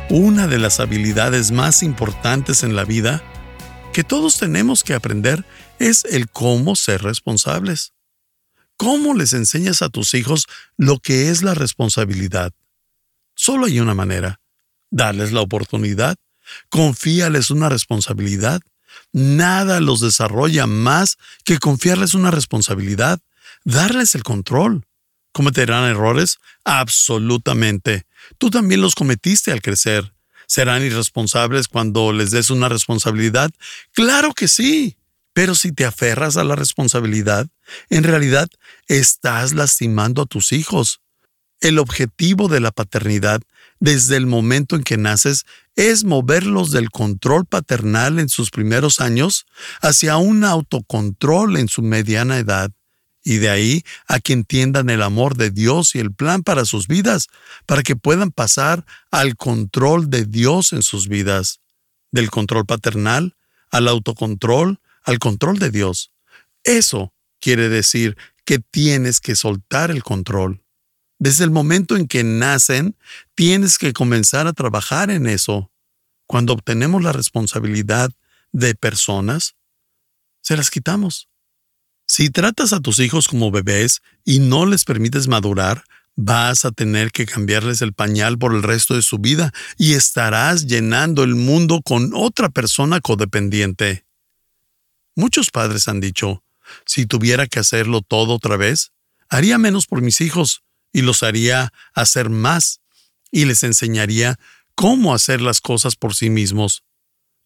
Una 0.08 0.48
de 0.48 0.58
las 0.58 0.80
habilidades 0.80 1.52
más 1.52 1.84
importantes 1.84 2.64
en 2.64 2.74
la 2.74 2.82
vida 2.84 3.22
que 3.96 4.04
todos 4.04 4.36
tenemos 4.36 4.84
que 4.84 4.92
aprender 4.92 5.46
es 5.78 6.04
el 6.04 6.28
cómo 6.28 6.76
ser 6.76 7.02
responsables. 7.02 7.94
¿Cómo 8.76 9.14
les 9.14 9.32
enseñas 9.32 9.80
a 9.80 9.88
tus 9.88 10.12
hijos 10.12 10.44
lo 10.76 10.98
que 10.98 11.30
es 11.30 11.42
la 11.42 11.54
responsabilidad? 11.54 12.52
Solo 13.34 13.64
hay 13.64 13.80
una 13.80 13.94
manera, 13.94 14.38
darles 14.90 15.32
la 15.32 15.40
oportunidad, 15.40 16.18
confíales 16.68 17.50
una 17.50 17.70
responsabilidad. 17.70 18.60
Nada 19.12 19.80
los 19.80 20.02
desarrolla 20.02 20.66
más 20.66 21.16
que 21.46 21.58
confiarles 21.58 22.12
una 22.12 22.30
responsabilidad, 22.30 23.20
darles 23.64 24.14
el 24.14 24.24
control. 24.24 24.84
¿Cometerán 25.32 25.88
errores? 25.88 26.36
Absolutamente. 26.64 28.04
Tú 28.36 28.50
también 28.50 28.82
los 28.82 28.94
cometiste 28.94 29.52
al 29.52 29.62
crecer. 29.62 30.12
¿Serán 30.46 30.84
irresponsables 30.84 31.68
cuando 31.68 32.12
les 32.12 32.30
des 32.30 32.50
una 32.50 32.68
responsabilidad? 32.68 33.50
Claro 33.92 34.32
que 34.32 34.48
sí. 34.48 34.96
Pero 35.32 35.54
si 35.54 35.72
te 35.72 35.84
aferras 35.84 36.38
a 36.38 36.44
la 36.44 36.56
responsabilidad, 36.56 37.46
en 37.90 38.04
realidad 38.04 38.48
estás 38.88 39.52
lastimando 39.52 40.22
a 40.22 40.26
tus 40.26 40.52
hijos. 40.52 41.00
El 41.60 41.78
objetivo 41.78 42.48
de 42.48 42.60
la 42.60 42.70
paternidad 42.70 43.42
desde 43.78 44.16
el 44.16 44.26
momento 44.26 44.76
en 44.76 44.82
que 44.82 44.96
naces 44.96 45.44
es 45.74 46.04
moverlos 46.04 46.70
del 46.70 46.90
control 46.90 47.44
paternal 47.44 48.18
en 48.18 48.28
sus 48.28 48.50
primeros 48.50 49.00
años 49.00 49.46
hacia 49.82 50.16
un 50.16 50.44
autocontrol 50.44 51.58
en 51.58 51.68
su 51.68 51.82
mediana 51.82 52.38
edad 52.38 52.70
y 53.26 53.38
de 53.38 53.50
ahí 53.50 53.84
a 54.06 54.20
que 54.20 54.32
entiendan 54.32 54.88
el 54.88 55.02
amor 55.02 55.36
de 55.36 55.50
Dios 55.50 55.96
y 55.96 55.98
el 55.98 56.14
plan 56.14 56.44
para 56.44 56.64
sus 56.64 56.86
vidas, 56.86 57.26
para 57.66 57.82
que 57.82 57.96
puedan 57.96 58.30
pasar 58.30 58.86
al 59.10 59.34
control 59.34 60.08
de 60.10 60.26
Dios 60.26 60.72
en 60.72 60.84
sus 60.84 61.08
vidas, 61.08 61.58
del 62.12 62.30
control 62.30 62.66
paternal 62.66 63.34
al 63.72 63.88
autocontrol, 63.88 64.78
al 65.02 65.18
control 65.18 65.58
de 65.58 65.72
Dios. 65.72 66.12
Eso 66.62 67.12
quiere 67.40 67.68
decir 67.68 68.16
que 68.44 68.60
tienes 68.60 69.18
que 69.20 69.34
soltar 69.34 69.90
el 69.90 70.04
control. 70.04 70.62
Desde 71.18 71.42
el 71.42 71.50
momento 71.50 71.96
en 71.96 72.06
que 72.06 72.22
nacen, 72.22 72.96
tienes 73.34 73.76
que 73.76 73.92
comenzar 73.92 74.46
a 74.46 74.52
trabajar 74.52 75.10
en 75.10 75.26
eso. 75.26 75.72
Cuando 76.28 76.52
obtenemos 76.52 77.02
la 77.02 77.10
responsabilidad 77.10 78.12
de 78.52 78.76
personas, 78.76 79.56
se 80.42 80.56
las 80.56 80.70
quitamos. 80.70 81.28
Si 82.06 82.30
tratas 82.30 82.72
a 82.72 82.80
tus 82.80 83.00
hijos 83.00 83.26
como 83.26 83.50
bebés 83.50 84.00
y 84.24 84.38
no 84.38 84.64
les 84.64 84.84
permites 84.84 85.26
madurar, 85.26 85.84
vas 86.14 86.64
a 86.64 86.70
tener 86.70 87.10
que 87.10 87.26
cambiarles 87.26 87.82
el 87.82 87.92
pañal 87.92 88.38
por 88.38 88.54
el 88.54 88.62
resto 88.62 88.94
de 88.94 89.02
su 89.02 89.18
vida 89.18 89.52
y 89.76 89.94
estarás 89.94 90.66
llenando 90.66 91.24
el 91.24 91.34
mundo 91.34 91.82
con 91.82 92.12
otra 92.14 92.48
persona 92.48 93.00
codependiente. 93.00 94.06
Muchos 95.14 95.50
padres 95.50 95.88
han 95.88 96.00
dicho, 96.00 96.42
si 96.84 97.06
tuviera 97.06 97.46
que 97.46 97.58
hacerlo 97.58 98.02
todo 98.02 98.34
otra 98.34 98.56
vez, 98.56 98.92
haría 99.28 99.58
menos 99.58 99.86
por 99.86 100.00
mis 100.00 100.20
hijos 100.20 100.62
y 100.92 101.02
los 101.02 101.22
haría 101.22 101.72
hacer 101.92 102.30
más 102.30 102.80
y 103.30 103.44
les 103.44 103.62
enseñaría 103.62 104.38
cómo 104.74 105.14
hacer 105.14 105.40
las 105.40 105.60
cosas 105.60 105.96
por 105.96 106.14
sí 106.14 106.30
mismos. 106.30 106.84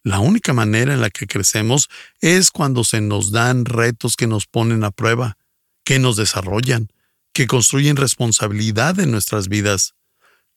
La 0.03 0.19
única 0.19 0.53
manera 0.53 0.95
en 0.95 1.01
la 1.01 1.11
que 1.11 1.27
crecemos 1.27 1.89
es 2.21 2.51
cuando 2.51 2.85
se 2.85 3.01
nos 3.01 3.33
dan 3.33 3.65
retos 3.67 4.17
que 4.17 4.27
nos 4.27 4.47
ponen 4.47 4.83
a 4.85 4.91
prueba, 4.91 5.37
que 5.85 5.99
nos 5.99 6.17
desarrollan, 6.17 6.89
que 7.33 7.47
construyen 7.47 7.97
responsabilidad 7.97 8.99
en 8.99 9.11
nuestras 9.11 9.49
vidas. 9.49 9.95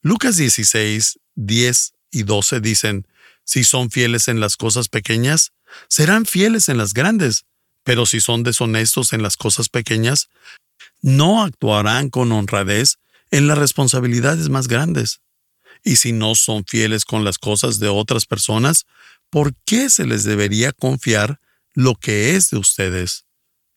Lucas 0.01 0.37
16, 0.37 1.19
10 1.35 1.93
y 2.11 2.23
12 2.23 2.61
dicen, 2.61 3.07
si 3.43 3.63
son 3.63 3.91
fieles 3.91 4.27
en 4.29 4.39
las 4.39 4.55
cosas 4.55 4.87
pequeñas, 4.87 5.51
serán 5.89 6.25
fieles 6.25 6.69
en 6.69 6.77
las 6.77 6.93
grandes, 6.93 7.45
pero 7.83 8.05
si 8.05 8.21
son 8.21 8.43
deshonestos 8.43 9.11
en 9.11 9.21
las 9.21 9.35
cosas 9.35 9.67
pequeñas, 9.67 10.29
no 11.01 11.43
actuarán 11.43 12.09
con 12.09 12.31
honradez 12.31 12.97
en 13.31 13.47
las 13.47 13.57
responsabilidades 13.57 14.49
más 14.49 14.67
grandes. 14.67 15.19
Y 15.83 15.97
si 15.97 16.13
no 16.13 16.35
son 16.35 16.63
fieles 16.65 17.03
con 17.03 17.25
las 17.25 17.37
cosas 17.37 17.79
de 17.79 17.89
otras 17.89 18.25
personas, 18.25 18.85
¿por 19.33 19.55
qué 19.65 19.89
se 19.89 20.05
les 20.05 20.23
debería 20.25 20.73
confiar 20.73 21.39
lo 21.73 21.95
que 21.95 22.35
es 22.35 22.51
de 22.51 22.59
ustedes? 22.59 23.25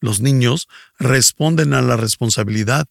Los 0.03 0.21
niños 0.21 0.69
responden 0.99 1.73
a 1.73 1.81
la 1.81 1.97
responsabilidad. 1.97 2.89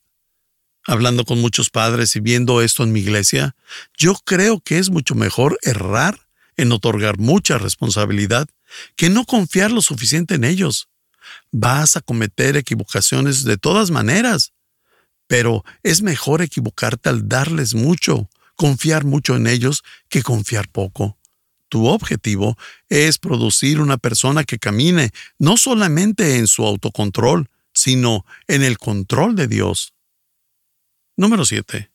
Hablando 0.83 1.25
con 1.25 1.39
muchos 1.39 1.69
padres 1.69 2.15
y 2.15 2.21
viendo 2.21 2.63
esto 2.63 2.81
en 2.81 2.91
mi 2.91 3.01
iglesia, 3.01 3.55
yo 3.95 4.15
creo 4.15 4.61
que 4.61 4.79
es 4.79 4.89
mucho 4.89 5.13
mejor 5.13 5.59
errar 5.61 6.27
en 6.57 6.71
otorgar 6.71 7.19
mucha 7.19 7.59
responsabilidad 7.59 8.47
que 8.95 9.11
no 9.11 9.25
confiar 9.25 9.71
lo 9.71 9.83
suficiente 9.83 10.33
en 10.33 10.43
ellos. 10.43 10.89
Vas 11.51 11.97
a 11.97 12.01
cometer 12.01 12.57
equivocaciones 12.57 13.43
de 13.43 13.57
todas 13.57 13.91
maneras, 13.91 14.53
pero 15.27 15.63
es 15.83 16.01
mejor 16.01 16.41
equivocarte 16.41 17.09
al 17.09 17.29
darles 17.29 17.75
mucho, 17.75 18.27
confiar 18.55 19.05
mucho 19.05 19.35
en 19.35 19.45
ellos, 19.45 19.83
que 20.09 20.23
confiar 20.23 20.67
poco. 20.67 21.19
Tu 21.69 21.87
objetivo 21.87 22.57
es 22.89 23.17
producir 23.17 23.81
una 23.81 23.97
persona 23.97 24.43
que 24.43 24.59
camine 24.59 25.11
no 25.39 25.57
solamente 25.57 26.37
en 26.37 26.47
su 26.47 26.65
autocontrol, 26.65 27.49
sino 27.73 28.25
en 28.47 28.63
el 28.63 28.77
control 28.77 29.35
de 29.35 29.47
Dios. 29.47 29.93
Número 31.17 31.45
7. 31.45 31.91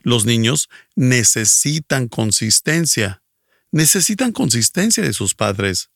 Los 0.00 0.24
niños 0.24 0.68
necesitan 0.96 2.08
consistencia. 2.08 3.22
Necesitan 3.70 4.32
consistencia 4.32 5.02
de 5.02 5.12
sus 5.12 5.34
padres 5.34 5.90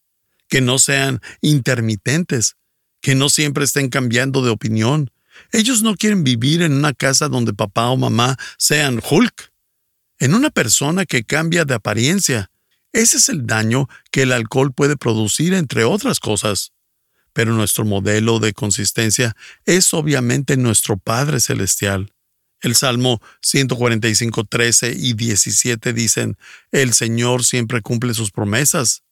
que 0.48 0.60
no 0.60 0.78
sean 0.78 1.20
intermitentes, 1.40 2.56
que 3.00 3.14
no 3.14 3.28
siempre 3.28 3.64
estén 3.64 3.90
cambiando 3.90 4.42
de 4.42 4.50
opinión. 4.50 5.10
Ellos 5.52 5.82
no 5.82 5.94
quieren 5.94 6.24
vivir 6.24 6.62
en 6.62 6.72
una 6.72 6.94
casa 6.94 7.28
donde 7.28 7.54
papá 7.54 7.90
o 7.90 7.96
mamá 7.96 8.36
sean 8.56 9.00
Hulk, 9.08 9.52
en 10.18 10.34
una 10.34 10.50
persona 10.50 11.06
que 11.06 11.22
cambia 11.22 11.64
de 11.64 11.74
apariencia. 11.74 12.50
Ese 12.92 13.18
es 13.18 13.28
el 13.28 13.46
daño 13.46 13.88
que 14.10 14.22
el 14.22 14.32
alcohol 14.32 14.72
puede 14.72 14.96
producir, 14.96 15.54
entre 15.54 15.84
otras 15.84 16.20
cosas. 16.20 16.72
Pero 17.32 17.52
nuestro 17.52 17.84
modelo 17.84 18.38
de 18.38 18.52
consistencia 18.52 19.36
es 19.64 19.92
obviamente 19.94 20.56
nuestro 20.56 20.96
Padre 20.96 21.40
Celestial. 21.40 22.12
El 22.60 22.74
Salmo 22.74 23.20
145, 23.42 24.44
13 24.44 24.94
y 24.96 25.12
17 25.12 25.92
dicen, 25.92 26.36
El 26.72 26.92
Señor 26.92 27.44
siempre 27.44 27.82
cumple 27.82 28.14
sus 28.14 28.32
promesas. 28.32 29.04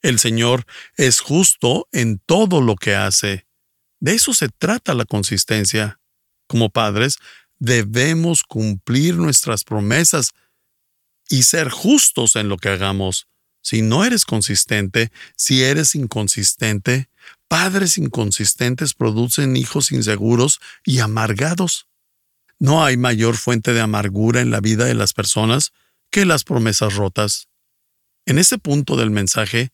El 0.00 0.18
Señor 0.18 0.64
es 0.96 1.20
justo 1.20 1.88
en 1.92 2.18
todo 2.18 2.60
lo 2.60 2.76
que 2.76 2.94
hace. 2.94 3.46
De 4.00 4.14
eso 4.14 4.32
se 4.32 4.48
trata 4.48 4.94
la 4.94 5.04
consistencia. 5.04 6.00
Como 6.46 6.70
padres, 6.70 7.18
debemos 7.58 8.42
cumplir 8.42 9.16
nuestras 9.16 9.64
promesas 9.64 10.32
y 11.28 11.44
ser 11.44 11.70
justos 11.70 12.36
en 12.36 12.48
lo 12.48 12.56
que 12.56 12.68
hagamos. 12.68 13.28
Si 13.62 13.82
no 13.82 14.04
eres 14.04 14.24
consistente, 14.24 15.10
si 15.36 15.62
eres 15.62 15.94
inconsistente, 15.94 17.08
padres 17.48 17.96
inconsistentes 17.98 18.94
producen 18.94 19.56
hijos 19.56 19.92
inseguros 19.92 20.60
y 20.84 20.98
amargados. 20.98 21.88
No 22.58 22.84
hay 22.84 22.96
mayor 22.96 23.36
fuente 23.36 23.72
de 23.72 23.80
amargura 23.80 24.40
en 24.40 24.50
la 24.50 24.60
vida 24.60 24.84
de 24.84 24.94
las 24.94 25.12
personas 25.12 25.72
que 26.10 26.24
las 26.24 26.44
promesas 26.44 26.94
rotas. 26.94 27.48
En 28.26 28.38
ese 28.38 28.58
punto 28.58 28.96
del 28.96 29.10
mensaje, 29.10 29.72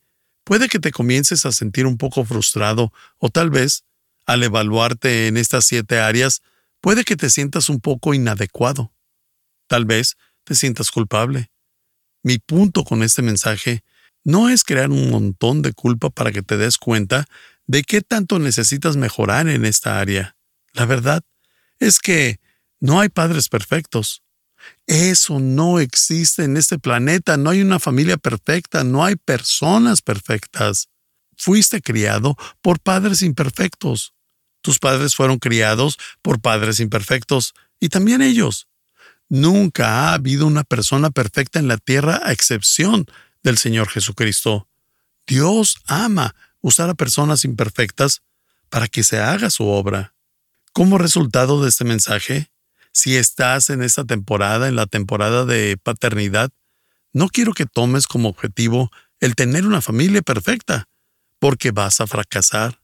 Puede 0.51 0.69
que 0.69 0.81
te 0.81 0.91
comiences 0.91 1.47
a 1.47 1.53
sentir 1.53 1.87
un 1.87 1.97
poco 1.97 2.25
frustrado 2.25 2.93
o 3.19 3.31
tal 3.31 3.51
vez, 3.51 3.85
al 4.27 4.43
evaluarte 4.43 5.29
en 5.29 5.37
estas 5.37 5.65
siete 5.65 6.01
áreas, 6.01 6.43
puede 6.81 7.05
que 7.05 7.17
te 7.17 7.31
sientas 7.31 7.69
un 7.69 7.81
poco 7.81 8.15
inadecuado. 8.15 8.93
Tal 9.69 9.85
vez 9.85 10.17
te 10.45 10.55
sientas 10.55 10.91
culpable. 10.91 11.51
Mi 12.23 12.39
punto 12.39 12.85
con 12.85 13.03
este 13.03 13.23
mensaje 13.23 13.83
no 14.25 14.49
es 14.49 14.65
crear 14.65 14.91
un 14.91 15.11
montón 15.11 15.63
de 15.63 15.73
culpa 15.73 16.11
para 16.11 16.33
que 16.33 16.43
te 16.43 16.57
des 16.57 16.79
cuenta 16.79 17.27
de 17.67 17.83
qué 17.83 18.01
tanto 18.03 18.39
necesitas 18.39 18.97
mejorar 18.97 19.49
en 19.49 19.65
esta 19.65 20.01
área. 20.01 20.37
La 20.73 20.87
verdad 20.87 21.23
es 21.79 21.99
que 21.99 22.41
no 22.81 23.01
hay 23.01 23.09
padres 23.09 23.49
perfectos. 23.49 24.23
Eso 24.87 25.39
no 25.41 25.81
existe 25.81 26.45
en 26.45 26.57
este 26.57 26.79
planeta. 26.79 27.37
No 27.37 27.51
hay 27.51 27.63
una 27.63 27.79
familia 27.79 28.17
perfecta, 28.17 28.85
no 28.85 29.05
hay 29.05 29.17
personas 29.17 30.03
perfectas. 30.03 30.89
Fuiste 31.37 31.81
criado 31.81 32.37
por 32.61 32.81
padres 32.81 33.23
imperfectos. 33.23 34.13
Tus 34.63 34.79
padres 34.79 35.15
fueron 35.15 35.39
criados 35.39 35.97
por 36.21 36.41
padres 36.41 36.81
imperfectos 36.81 37.55
y 37.79 37.89
también 37.89 38.21
ellos. 38.21 38.69
Nunca 39.31 39.89
ha 39.89 40.15
habido 40.15 40.47
una 40.49 40.65
persona 40.65 41.11
perfecta 41.11 41.61
en 41.61 41.69
la 41.69 41.79
tierra 41.79 42.21
a 42.25 42.33
excepción 42.33 43.07
del 43.45 43.59
Señor 43.59 43.89
Jesucristo. 43.89 44.69
Dios 45.25 45.77
ama 45.87 46.35
usar 46.61 46.91
a 46.91 46.95
personas 46.95 47.45
imperfectas 47.45 48.23
para 48.71 48.89
que 48.89 49.05
se 49.05 49.21
haga 49.21 49.49
su 49.49 49.69
obra. 49.69 50.15
Como 50.73 50.99
resultado 50.99 51.63
de 51.63 51.69
este 51.69 51.85
mensaje, 51.85 52.51
si 52.93 53.17
estás 53.17 53.71
en 53.71 53.83
esta 53.83 54.05
temporada, 54.05 54.67
en 54.67 54.75
la 54.75 54.87
temporada 54.87 55.45
de 55.45 55.79
paternidad, 55.81 56.51
no 57.13 57.29
quiero 57.29 57.53
que 57.53 57.67
tomes 57.67 58.09
como 58.09 58.29
objetivo 58.29 58.91
el 59.21 59.37
tener 59.37 59.65
una 59.65 59.81
familia 59.81 60.23
perfecta, 60.23 60.89
porque 61.39 61.71
vas 61.71 62.01
a 62.01 62.09
fracasar, 62.09 62.81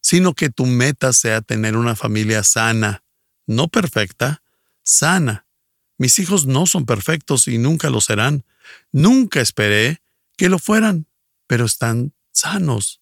sino 0.00 0.34
que 0.34 0.48
tu 0.48 0.66
meta 0.66 1.12
sea 1.12 1.40
tener 1.40 1.76
una 1.76 1.96
familia 1.96 2.44
sana, 2.44 3.02
no 3.46 3.66
perfecta, 3.66 4.42
sana. 4.84 5.46
Mis 5.98 6.18
hijos 6.18 6.46
no 6.46 6.66
son 6.66 6.86
perfectos 6.86 7.48
y 7.48 7.58
nunca 7.58 7.90
lo 7.90 8.00
serán. 8.00 8.44
Nunca 8.90 9.40
esperé 9.40 10.02
que 10.36 10.48
lo 10.48 10.58
fueran, 10.58 11.06
pero 11.46 11.64
están 11.64 12.12
sanos. 12.32 13.00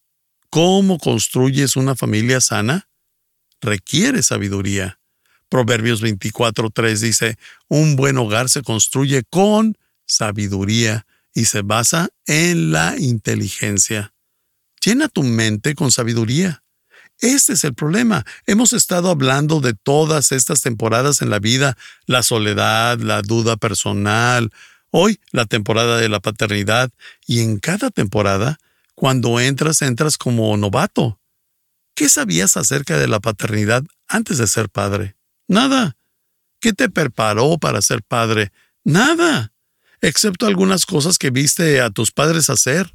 ¿Cómo 0.51 0.99
construyes 0.99 1.77
una 1.77 1.95
familia 1.95 2.41
sana? 2.41 2.89
Requiere 3.61 4.23
sabiduría. 4.23 4.99
Proverbios 5.49 6.03
24.3 6.03 6.99
dice, 6.99 7.39
un 7.69 7.97
buen 7.97 8.19
hogar 8.19 8.49
se 8.49 8.63
construye 8.63 9.23
con 9.29 9.77
sabiduría 10.07 11.07
y 11.35 11.45
se 11.45 11.63
basa 11.63 12.11
en 12.27 12.73
la 12.73 12.97
inteligencia. 12.99 14.13
Llena 14.85 15.09
tu 15.09 15.23
mente 15.23 15.75
con 15.75 15.93
sabiduría. 15.93 16.63
Este 17.21 17.53
es 17.53 17.65
el 17.65 17.75
problema. 17.75 18.25
Hemos 18.47 18.73
estado 18.73 19.11
hablando 19.11 19.61
de 19.61 19.75
todas 19.75 20.33
estas 20.33 20.63
temporadas 20.63 21.21
en 21.21 21.29
la 21.29 21.39
vida, 21.39 21.77
la 22.07 22.23
soledad, 22.23 22.99
la 22.99 23.21
duda 23.21 23.57
personal, 23.57 24.51
hoy 24.91 25.21
la 25.31 25.45
temporada 25.45 25.99
de 25.99 26.09
la 26.09 26.21
paternidad, 26.21 26.91
y 27.27 27.41
en 27.41 27.59
cada 27.59 27.91
temporada, 27.91 28.59
cuando 28.95 29.39
entras, 29.39 29.83
entras 29.83 30.17
como 30.17 30.57
novato. 30.57 31.21
¿Qué 31.95 32.09
sabías 32.09 32.57
acerca 32.57 32.99
de 32.99 33.09
la 33.09 33.21
paternidad 33.21 33.85
antes 34.09 34.39
de 34.39 34.47
ser 34.47 34.71
padre? 34.71 35.17
Nada. 35.47 35.97
¿Qué 36.59 36.73
te 36.73 36.89
preparó 36.89 37.59
para 37.59 37.83
ser 37.83 38.03
padre? 38.03 38.53
Nada. 38.83 39.53
Excepto 40.01 40.47
algunas 40.47 40.87
cosas 40.87 41.19
que 41.19 41.31
viste 41.31 41.83
a 41.83 41.91
tus 41.91 42.13
padres 42.13 42.49
hacer. 42.49 42.95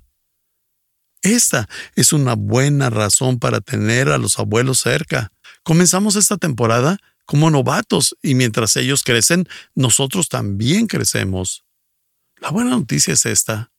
Esta 1.26 1.68
es 1.96 2.14
una 2.14 2.36
buena 2.36 2.92
razón 2.92 3.40
para 3.40 3.60
tener 3.60 4.10
a 4.10 4.20
los 4.20 4.38
abuelos 4.38 4.82
cerca. 4.82 5.32
Comenzamos 5.64 6.16
esta 6.16 6.38
temporada 6.38 7.00
como 7.26 7.50
novatos 7.50 8.16
y 8.22 8.36
mientras 8.36 8.76
ellos 8.76 9.02
crecen, 9.02 9.50
nosotros 9.74 10.30
también 10.30 10.86
crecemos. 10.86 11.64
La 12.38 12.52
buena 12.52 12.70
noticia 12.70 13.16
es 13.16 13.26
esta. 13.26 13.72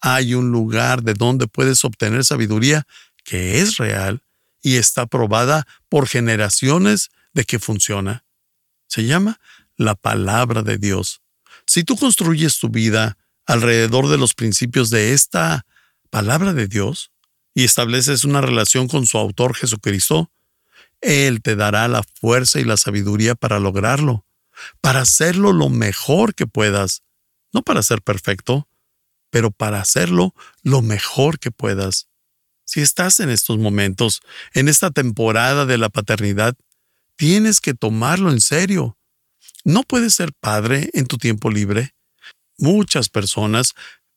Hay 0.00 0.34
un 0.34 0.52
lugar 0.52 1.02
de 1.02 1.14
donde 1.14 1.48
puedes 1.48 1.84
obtener 1.84 2.24
sabiduría 2.24 2.86
que 3.24 3.58
es 3.58 3.78
real 3.78 4.22
y 4.62 4.76
está 4.76 5.06
probada 5.06 5.66
por 5.88 6.06
generaciones 6.06 7.10
de 7.32 7.42
que 7.42 7.58
funciona. 7.58 8.24
Se 8.86 9.04
llama 9.04 9.40
la 9.76 9.96
palabra 9.96 10.62
de 10.62 10.78
Dios. 10.78 11.20
Si 11.66 11.82
tú 11.82 11.96
construyes 11.96 12.60
tu 12.60 12.68
vida 12.68 13.18
alrededor 13.44 14.06
de 14.06 14.18
los 14.18 14.34
principios 14.34 14.90
de 14.90 15.14
esta 15.14 15.66
palabra 16.16 16.54
de 16.54 16.66
Dios 16.66 17.10
y 17.54 17.64
estableces 17.64 18.24
una 18.24 18.40
relación 18.40 18.88
con 18.88 19.04
su 19.04 19.18
autor 19.18 19.54
Jesucristo, 19.54 20.32
Él 21.02 21.42
te 21.42 21.56
dará 21.56 21.88
la 21.88 22.02
fuerza 22.02 22.58
y 22.58 22.64
la 22.64 22.78
sabiduría 22.78 23.34
para 23.34 23.60
lograrlo, 23.60 24.24
para 24.80 25.02
hacerlo 25.02 25.52
lo 25.52 25.68
mejor 25.68 26.34
que 26.34 26.46
puedas, 26.46 27.02
no 27.52 27.60
para 27.60 27.82
ser 27.82 28.00
perfecto, 28.00 28.66
pero 29.28 29.50
para 29.50 29.78
hacerlo 29.78 30.34
lo 30.62 30.80
mejor 30.80 31.38
que 31.38 31.50
puedas. 31.50 32.08
Si 32.64 32.80
estás 32.80 33.20
en 33.20 33.28
estos 33.28 33.58
momentos, 33.58 34.22
en 34.54 34.68
esta 34.68 34.90
temporada 34.90 35.66
de 35.66 35.76
la 35.76 35.90
paternidad, 35.90 36.56
tienes 37.16 37.60
que 37.60 37.74
tomarlo 37.74 38.30
en 38.30 38.40
serio. 38.40 38.96
No 39.64 39.82
puedes 39.82 40.14
ser 40.14 40.32
padre 40.32 40.88
en 40.94 41.04
tu 41.04 41.18
tiempo 41.18 41.50
libre. 41.50 41.94
Muchas 42.56 43.10
personas 43.10 43.74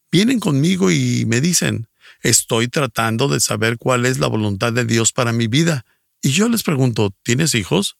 vienen 0.09 0.39
conmigo 0.39 0.91
y 0.91 1.25
me 1.25 1.41
dicen, 1.41 1.88
estoy 2.21 2.67
tratando 2.67 3.27
de 3.27 3.39
saber 3.39 3.77
cuál 3.77 4.05
es 4.05 4.19
la 4.19 4.27
voluntad 4.27 4.73
de 4.73 4.85
Dios 4.85 5.13
para 5.13 5.31
mi 5.31 5.47
vida. 5.47 5.85
Y 6.21 6.31
yo 6.31 6.49
les 6.49 6.63
pregunto, 6.63 7.15
¿tienes 7.23 7.55
hijos? 7.55 7.97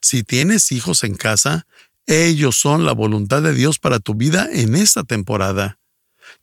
Si 0.00 0.22
tienes 0.22 0.72
hijos 0.72 1.04
en 1.04 1.14
casa, 1.14 1.66
ellos 2.06 2.56
son 2.56 2.84
la 2.84 2.92
voluntad 2.92 3.42
de 3.42 3.54
Dios 3.54 3.78
para 3.78 3.98
tu 3.98 4.14
vida 4.14 4.48
en 4.52 4.74
esta 4.74 5.04
temporada. 5.04 5.78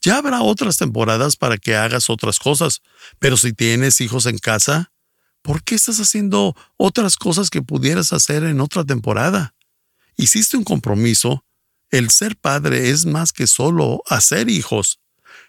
Ya 0.02 0.18
habrá 0.18 0.42
otras 0.42 0.78
temporadas 0.78 1.36
para 1.36 1.58
que 1.58 1.76
hagas 1.76 2.10
otras 2.10 2.40
cosas, 2.40 2.82
pero 3.20 3.38
si 3.38 3.54
tienes 3.54 4.02
hijos 4.02 4.26
en 4.26 4.38
casa, 4.38 4.92
¿por 5.42 5.64
qué 5.64 5.76
estás 5.76 6.00
haciendo 6.00 6.56
otras 6.78 7.18
cosas 7.18 7.50
que 7.50 7.62
pudieras 7.62 8.14
hacer 8.14 8.44
en 8.44 8.60
otra 8.62 8.84
temporada? 8.84 9.56
Hiciste 10.18 10.58
un 10.58 10.64
compromiso. 10.64 11.46
El 11.92 12.10
ser 12.10 12.36
padre 12.36 12.90
es 12.90 13.06
más 13.06 13.32
que 13.32 13.48
solo 13.48 14.02
hacer 14.08 14.50
hijos, 14.50 15.00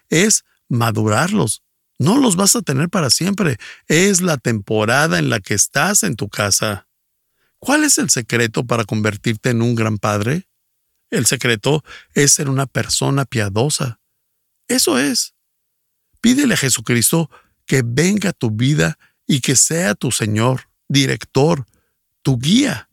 es 0.09 0.45
madurarlos. 0.69 1.63
No 1.99 2.17
los 2.17 2.35
vas 2.35 2.55
a 2.55 2.61
tener 2.61 2.89
para 2.89 3.09
siempre. 3.09 3.57
Es 3.87 4.21
la 4.21 4.37
temporada 4.37 5.19
en 5.19 5.29
la 5.29 5.39
que 5.39 5.53
estás 5.53 6.03
en 6.03 6.15
tu 6.15 6.29
casa. 6.29 6.87
¿Cuál 7.59 7.83
es 7.83 7.97
el 7.97 8.09
secreto 8.09 8.65
para 8.65 8.85
convertirte 8.85 9.49
en 9.49 9.61
un 9.61 9.73
gran 9.73 9.97
padre? 9.97 10.47
El 11.09 11.25
secreto 11.25 11.83
es 12.13 12.33
ser 12.33 12.49
una 12.49 12.67
persona 12.67 13.25
piadosa. 13.25 13.99
Eso 14.67 14.99
es. 14.99 15.33
Pídele 16.21 16.53
a 16.53 16.57
Jesucristo 16.57 17.29
que 17.65 17.81
venga 17.83 18.29
a 18.29 18.33
tu 18.33 18.51
vida 18.51 18.99
y 19.25 19.41
que 19.41 19.55
sea 19.55 19.95
tu 19.95 20.11
Señor, 20.11 20.69
director, 20.87 21.65
tu 22.21 22.37
guía. 22.37 22.89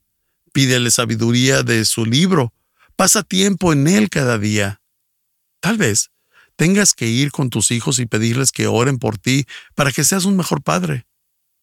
Pídele 0.52 0.90
sabiduría 0.90 1.62
de 1.62 1.84
su 1.84 2.06
libro. 2.06 2.54
Pasa 2.96 3.22
tiempo 3.22 3.72
en 3.72 3.88
él 3.88 4.08
cada 4.08 4.38
día. 4.38 4.80
Tal 5.60 5.76
vez 5.76 6.10
tengas 6.56 6.94
que 6.94 7.06
ir 7.06 7.30
con 7.30 7.50
tus 7.50 7.70
hijos 7.70 7.98
y 7.98 8.06
pedirles 8.06 8.52
que 8.52 8.66
oren 8.66 8.98
por 8.98 9.18
ti 9.18 9.46
para 9.74 9.92
que 9.92 10.04
seas 10.04 10.24
un 10.24 10.36
mejor 10.36 10.62
padre. 10.62 11.06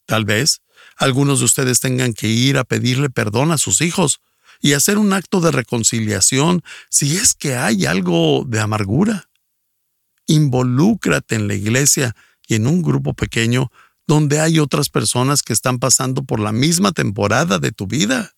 Tal 0.06 0.24
vez 0.24 0.62
algunos 0.96 1.38
de 1.38 1.46
ustedes 1.46 1.80
tengan 1.80 2.12
que 2.12 2.28
ir 2.28 2.58
a 2.58 2.64
pedirle 2.64 3.10
perdón 3.10 3.52
a 3.52 3.58
sus 3.58 3.80
hijos 3.80 4.20
y 4.60 4.74
hacer 4.74 4.98
un 4.98 5.12
acto 5.12 5.40
de 5.40 5.50
reconciliación 5.50 6.62
si 6.90 7.16
es 7.16 7.34
que 7.34 7.56
hay 7.56 7.86
algo 7.86 8.44
de 8.46 8.60
amargura. 8.60 9.28
Involúcrate 10.26 11.34
en 11.34 11.48
la 11.48 11.54
iglesia 11.54 12.14
y 12.46 12.54
en 12.54 12.66
un 12.66 12.82
grupo 12.82 13.14
pequeño 13.14 13.70
donde 14.06 14.40
hay 14.40 14.58
otras 14.58 14.88
personas 14.88 15.42
que 15.42 15.52
están 15.52 15.78
pasando 15.78 16.24
por 16.24 16.40
la 16.40 16.52
misma 16.52 16.92
temporada 16.92 17.58
de 17.58 17.72
tu 17.72 17.86
vida. 17.86 18.32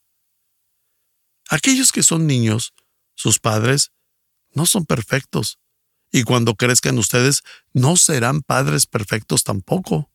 Aquellos 1.50 1.92
que 1.92 2.02
son 2.02 2.26
niños, 2.26 2.74
sus 3.14 3.38
padres, 3.38 3.92
no 4.52 4.66
son 4.66 4.86
perfectos, 4.86 5.58
y 6.14 6.22
cuando 6.22 6.54
crezcan 6.54 6.96
ustedes 6.96 7.42
no 7.72 7.96
serán 7.96 8.42
padres 8.42 8.86
perfectos 8.86 9.42
tampoco. 9.42 10.12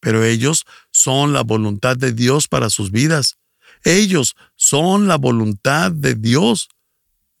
Pero 0.00 0.24
ellos 0.24 0.64
son 0.90 1.34
la 1.34 1.42
voluntad 1.42 1.98
de 1.98 2.12
Dios 2.12 2.48
para 2.48 2.70
sus 2.70 2.90
vidas. 2.90 3.36
Ellos 3.84 4.36
son 4.56 5.06
la 5.06 5.16
voluntad 5.18 5.92
de 5.92 6.14
Dios. 6.14 6.70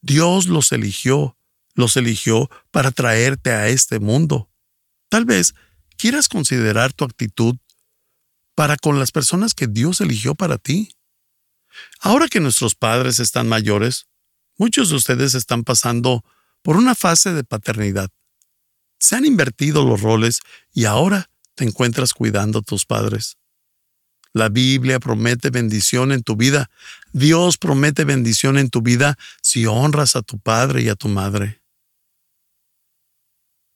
Dios 0.02 0.48
los 0.48 0.70
eligió 0.72 1.38
los 1.78 1.96
eligió 1.96 2.50
para 2.72 2.90
traerte 2.90 3.52
a 3.52 3.68
este 3.68 4.00
mundo. 4.00 4.50
Tal 5.08 5.24
vez 5.24 5.54
quieras 5.96 6.28
considerar 6.28 6.92
tu 6.92 7.04
actitud 7.04 7.56
para 8.56 8.76
con 8.76 8.98
las 8.98 9.12
personas 9.12 9.54
que 9.54 9.68
Dios 9.68 10.00
eligió 10.00 10.34
para 10.34 10.58
ti. 10.58 10.90
Ahora 12.00 12.26
que 12.26 12.40
nuestros 12.40 12.74
padres 12.74 13.20
están 13.20 13.48
mayores, 13.48 14.08
muchos 14.56 14.90
de 14.90 14.96
ustedes 14.96 15.36
están 15.36 15.62
pasando 15.62 16.24
por 16.68 16.76
una 16.76 16.94
fase 16.94 17.32
de 17.32 17.44
paternidad. 17.44 18.10
Se 18.98 19.16
han 19.16 19.24
invertido 19.24 19.86
los 19.86 20.02
roles 20.02 20.40
y 20.74 20.84
ahora 20.84 21.30
te 21.54 21.64
encuentras 21.64 22.12
cuidando 22.12 22.58
a 22.58 22.62
tus 22.62 22.84
padres. 22.84 23.38
La 24.34 24.50
Biblia 24.50 25.00
promete 25.00 25.48
bendición 25.48 26.12
en 26.12 26.22
tu 26.22 26.36
vida. 26.36 26.70
Dios 27.14 27.56
promete 27.56 28.04
bendición 28.04 28.58
en 28.58 28.68
tu 28.68 28.82
vida 28.82 29.16
si 29.40 29.64
honras 29.64 30.14
a 30.14 30.20
tu 30.20 30.38
padre 30.38 30.82
y 30.82 30.90
a 30.90 30.94
tu 30.94 31.08
madre. 31.08 31.62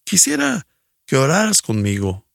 Quisiera 0.05 0.67
que 1.07 1.17
oraras 1.17 1.63
conmigo. 1.63 2.29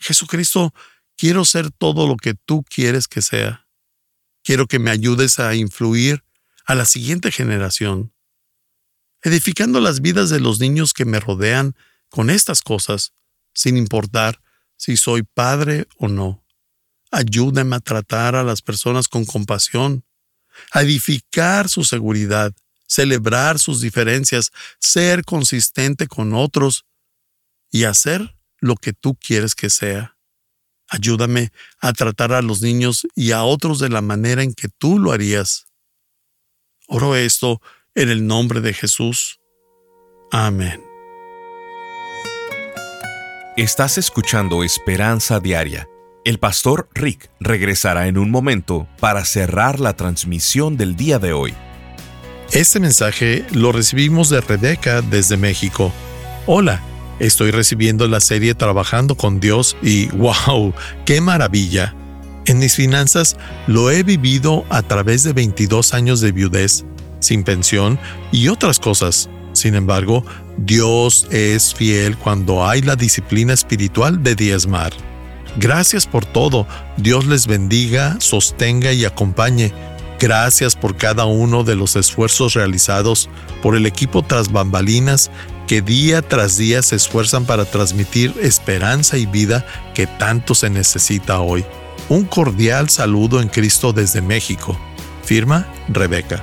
Jesucristo, 0.00 0.74
quiero 1.16 1.44
ser 1.44 1.70
todo 1.70 2.08
lo 2.08 2.16
que 2.16 2.34
tú 2.34 2.64
quieres 2.64 3.06
que 3.06 3.22
sea. 3.22 3.68
Quiero 4.42 4.66
que 4.66 4.80
me 4.80 4.90
ayudes 4.90 5.38
a 5.38 5.54
influir 5.54 6.24
a 6.66 6.74
la 6.74 6.84
siguiente 6.84 7.30
generación, 7.30 8.12
edificando 9.22 9.80
las 9.80 10.00
vidas 10.00 10.30
de 10.30 10.40
los 10.40 10.60
niños 10.60 10.92
que 10.92 11.04
me 11.04 11.20
rodean 11.20 11.74
con 12.08 12.30
estas 12.30 12.62
cosas, 12.62 13.12
sin 13.54 13.76
importar 13.76 14.40
si 14.76 14.96
soy 14.96 15.22
padre 15.22 15.86
o 15.96 16.08
no. 16.08 16.44
Ayúdame 17.10 17.76
a 17.76 17.80
tratar 17.80 18.36
a 18.36 18.44
las 18.44 18.62
personas 18.62 19.08
con 19.08 19.24
compasión, 19.24 20.04
a 20.72 20.82
edificar 20.82 21.68
su 21.68 21.84
seguridad 21.84 22.54
celebrar 22.88 23.58
sus 23.58 23.80
diferencias, 23.80 24.50
ser 24.80 25.24
consistente 25.24 26.08
con 26.08 26.34
otros 26.34 26.86
y 27.70 27.84
hacer 27.84 28.36
lo 28.58 28.74
que 28.74 28.92
tú 28.92 29.14
quieres 29.14 29.54
que 29.54 29.70
sea. 29.70 30.16
Ayúdame 30.88 31.52
a 31.80 31.92
tratar 31.92 32.32
a 32.32 32.42
los 32.42 32.62
niños 32.62 33.06
y 33.14 33.32
a 33.32 33.44
otros 33.44 33.78
de 33.78 33.90
la 33.90 34.00
manera 34.00 34.42
en 34.42 34.54
que 34.54 34.68
tú 34.68 34.98
lo 34.98 35.12
harías. 35.12 35.66
Oro 36.88 37.14
esto 37.14 37.60
en 37.98 38.10
el 38.10 38.28
nombre 38.28 38.60
de 38.60 38.72
Jesús. 38.72 39.40
Amén. 40.30 40.80
Estás 43.56 43.98
escuchando 43.98 44.62
Esperanza 44.62 45.40
Diaria. 45.40 45.88
El 46.24 46.38
pastor 46.38 46.88
Rick 46.94 47.28
regresará 47.40 48.06
en 48.06 48.16
un 48.16 48.30
momento 48.30 48.86
para 49.00 49.24
cerrar 49.24 49.80
la 49.80 49.94
transmisión 49.96 50.76
del 50.76 50.94
día 50.94 51.18
de 51.18 51.32
hoy. 51.32 51.54
Este 52.52 52.78
mensaje 52.78 53.44
lo 53.52 53.72
recibimos 53.72 54.30
de 54.30 54.42
Rebeca 54.42 55.02
desde 55.02 55.36
México. 55.36 55.92
Hola, 56.46 56.80
estoy 57.18 57.50
recibiendo 57.50 58.06
la 58.06 58.20
serie 58.20 58.54
Trabajando 58.54 59.16
con 59.16 59.40
Dios 59.40 59.76
y 59.82 60.06
wow, 60.10 60.72
qué 61.04 61.20
maravilla. 61.20 61.96
En 62.46 62.60
mis 62.60 62.76
finanzas 62.76 63.36
lo 63.66 63.90
he 63.90 64.04
vivido 64.04 64.64
a 64.70 64.82
través 64.82 65.24
de 65.24 65.32
22 65.32 65.94
años 65.94 66.20
de 66.20 66.30
viudez, 66.30 66.84
sin 67.20 67.44
pensión 67.44 67.98
y 68.32 68.48
otras 68.48 68.78
cosas. 68.78 69.28
Sin 69.52 69.74
embargo, 69.74 70.24
Dios 70.56 71.26
es 71.30 71.74
fiel 71.74 72.16
cuando 72.16 72.66
hay 72.66 72.82
la 72.82 72.96
disciplina 72.96 73.54
espiritual 73.54 74.22
de 74.22 74.34
diezmar. 74.34 74.92
Gracias 75.56 76.06
por 76.06 76.24
todo. 76.24 76.66
Dios 76.96 77.26
les 77.26 77.46
bendiga, 77.46 78.16
sostenga 78.20 78.92
y 78.92 79.04
acompañe 79.04 79.72
Gracias 80.20 80.74
por 80.74 80.96
cada 80.96 81.26
uno 81.26 81.62
de 81.62 81.76
los 81.76 81.94
esfuerzos 81.94 82.54
realizados 82.54 83.28
por 83.62 83.76
el 83.76 83.86
equipo 83.86 84.22
tras 84.22 84.50
bambalinas 84.50 85.30
que 85.68 85.80
día 85.80 86.22
tras 86.22 86.56
día 86.56 86.82
se 86.82 86.96
esfuerzan 86.96 87.44
para 87.44 87.64
transmitir 87.64 88.34
esperanza 88.42 89.16
y 89.16 89.26
vida 89.26 89.64
que 89.94 90.06
tanto 90.06 90.54
se 90.54 90.70
necesita 90.70 91.40
hoy. 91.40 91.64
Un 92.08 92.24
cordial 92.24 92.88
saludo 92.88 93.40
en 93.40 93.48
Cristo 93.48 93.92
desde 93.92 94.20
México. 94.20 94.76
Firma 95.22 95.68
Rebeca. 95.88 96.42